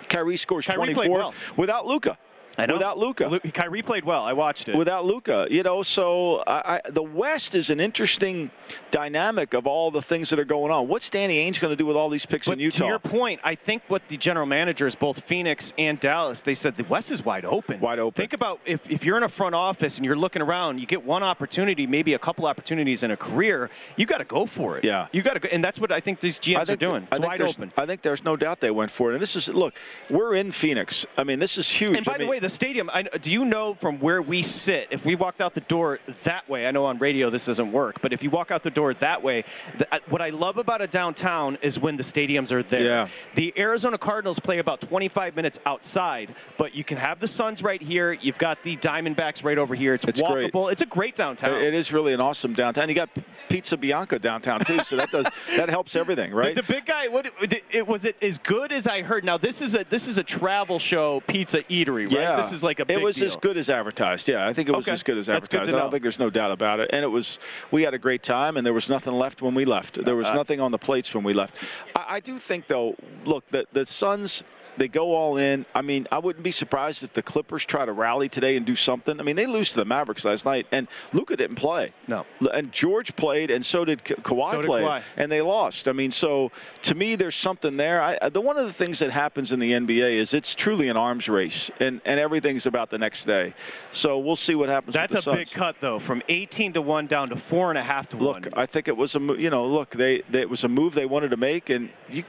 [0.09, 1.33] Kyrie scores Kyrie 24 well.
[1.55, 2.17] without Luka.
[2.57, 2.73] I know.
[2.73, 3.27] Without Luka.
[3.27, 4.23] Lu- Kyrie played well.
[4.23, 4.75] I watched it.
[4.75, 8.51] Without Luka, you know, so I, I, the West is an interesting
[8.91, 10.87] dynamic of all the things that are going on.
[10.87, 12.79] What's Danny Ainge going to do with all these picks But in Utah?
[12.79, 16.75] to your point, I think what the general managers, both Phoenix and Dallas, they said
[16.75, 17.79] the West is wide open.
[17.79, 18.13] Wide open.
[18.21, 21.03] Think about if, if you're in a front office and you're looking around, you get
[21.03, 24.83] one opportunity, maybe a couple opportunities in a career, you got to go for it.
[24.83, 25.07] Yeah.
[25.11, 27.07] You got to go, and that's what I think these GMs I are think, doing.
[27.11, 27.71] It's wide open.
[27.77, 29.15] I think there's no doubt they went for it.
[29.15, 29.73] And this is look,
[30.09, 31.05] we're in Phoenix.
[31.17, 31.97] I mean, this is huge.
[31.97, 34.89] And by I the way, the stadium, I, do you know from where we sit,
[34.91, 38.01] if we walked out the door that way, I know on radio this doesn't work,
[38.03, 39.45] but if you walk out the door that way,
[39.79, 42.83] the, uh, what I love about a downtown is when the stadiums are there.
[42.83, 43.07] Yeah.
[43.33, 47.81] The Arizona Cardinals play about 25 minutes outside, but you can have the Suns right
[47.81, 48.13] here.
[48.13, 49.95] You've got the Diamondbacks right over here.
[49.95, 50.53] It's, It's great.
[50.53, 50.71] walkable.
[50.71, 51.59] It's a great downtown.
[51.63, 52.89] it is really an awesome downtown.
[52.89, 53.09] You got
[53.49, 55.25] Pizzeria Bianco downtown too, so that does
[55.57, 56.55] that helps everything, right?
[56.55, 59.23] The, the big guy, what it, it was it as good as I heard.
[59.23, 62.11] Now this is a this is a travel show pizza eatery, right?
[62.11, 63.25] Yeah, This is like a big It was deal.
[63.27, 64.27] as good as advertised.
[64.27, 64.93] Yeah, I think it was Okay.
[64.93, 65.79] as good as That's good to I know.
[65.79, 66.89] don't think there's no doubt about it.
[66.93, 67.39] And it was.
[67.71, 70.03] We had a great time, and there was nothing left when we left.
[70.03, 71.55] There was Uh, nothing on the plates when we left.
[71.95, 72.95] I, I do think, though.
[73.25, 74.43] Look, the the Suns.
[74.77, 75.65] They go all in.
[75.73, 78.75] I mean, I wouldn't be surprised if the Clippers try to rally today and do
[78.75, 79.19] something.
[79.19, 81.91] I mean, they lose to the Mavericks last night, and Luka didn't play.
[82.07, 82.25] No.
[82.53, 85.01] And George played, and so did Ka- Kawhi So did played, Kawhi.
[85.17, 85.87] and they lost.
[85.87, 86.51] I mean, so
[86.83, 88.01] to me, there's something there.
[88.01, 90.97] I, the one of the things that happens in the NBA is it's truly an
[90.97, 93.53] arms race, and, and everything's about the next day.
[93.91, 94.93] So we'll see what happens.
[94.93, 97.83] That's a the big cut though, from 18 to one down to four and a
[97.83, 98.41] half to Look, one.
[98.43, 100.93] Look, I think it was a you know look they, they it was a move
[100.93, 102.23] they wanted to make, and you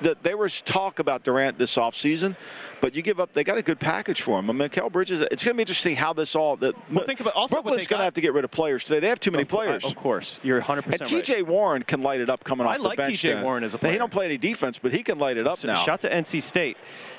[0.00, 2.36] the, there was talk about Durant this offseason,
[2.80, 3.32] but you give up.
[3.32, 4.48] They got a good package for him.
[4.50, 5.20] I mean, Kel Bridges.
[5.20, 6.56] It's going to be interesting how this all.
[6.56, 9.00] The, Well, think about also Brooklyn's going to have to get rid of players today.
[9.00, 9.84] They have too many players.
[9.84, 11.24] Of course, you're 100 And percent right.
[11.24, 11.42] T.J.
[11.42, 13.08] Warren can light it up coming I off like the bench.
[13.08, 13.42] I like T.J.
[13.42, 13.92] Warren as a player.
[13.92, 15.74] He don't play any defense, but he can light it up So, now.
[15.82, 16.76] Shout to NC State.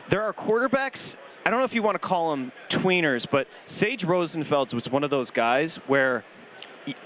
[0.10, 1.16] There are quarterbacks.
[1.46, 5.04] I don't know if you want to call them tweeners, but Sage Rosenfels was one
[5.04, 6.24] of those guys where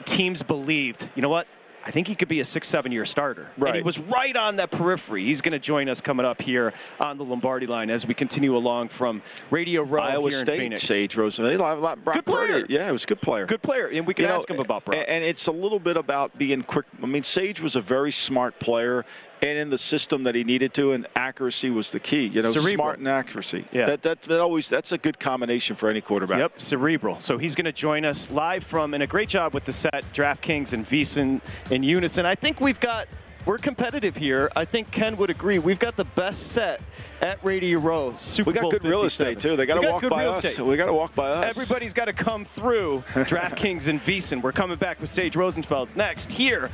[0.05, 1.47] teams believed, you know what?
[1.86, 3.47] I think he could be a six, seven year starter.
[3.57, 5.25] And he was right on that periphery.
[5.25, 8.57] He's going to join us coming up here on the Lombardi line as we continue
[8.57, 9.21] along from
[9.51, 10.81] Radio Row Iowa here in State, Phoenix.
[10.83, 11.59] Sage Rosenfels.
[11.59, 12.61] A lot, Brock Good player.
[12.61, 13.45] Purdy, Yeah, he was a good player.
[13.45, 14.97] Good player, and we can You know, ask him about Brock.
[15.07, 16.86] And it's a little bit about being quick.
[17.03, 19.05] I mean, Sage was a very smart player,
[19.41, 22.25] and in the system that he needed to, and accuracy was the key.
[22.27, 22.73] You know, Cerebral.
[22.75, 23.65] smart and accuracy.
[23.71, 23.86] Yeah.
[23.88, 26.39] That, that that always that's a good combination for any quarterback.
[26.39, 27.19] Yep, cerebral.
[27.19, 30.03] So he's going to join us live from, and a great job with the set,
[30.13, 32.25] DraftKings and VSiN in unison.
[32.25, 33.07] I think we've got,
[33.45, 34.51] we're competitive here.
[34.55, 35.59] I think Ken would agree.
[35.59, 36.81] We've got the best set
[37.21, 38.15] at Radio Row.
[38.17, 39.55] Super We got Bowl good real estate too.
[39.55, 40.43] They got to walk by us.
[40.43, 40.65] estate.
[40.65, 41.45] We got to walk by us.
[41.45, 44.41] Everybody's got to come through DraftKings and VSiN.
[44.41, 46.71] We're coming back with Sage Rosenfels next here,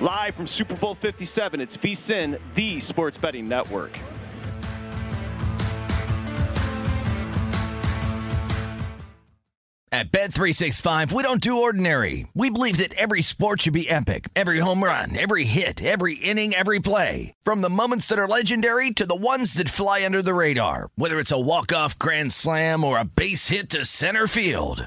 [0.00, 1.60] live from Super Bowl 57.
[1.60, 3.98] It's VSiN, the sports betting network.
[9.92, 12.28] At Bet365, we don't do ordinary.
[12.32, 14.28] We believe that every sport should be epic.
[14.36, 17.34] Every home run, every hit, every inning, every play.
[17.42, 20.90] From the moments that are legendary to the ones that fly under the radar.
[20.94, 24.86] Whether it's a walk-off grand slam or a base hit to center field.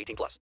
[0.00, 0.38] 18 plus.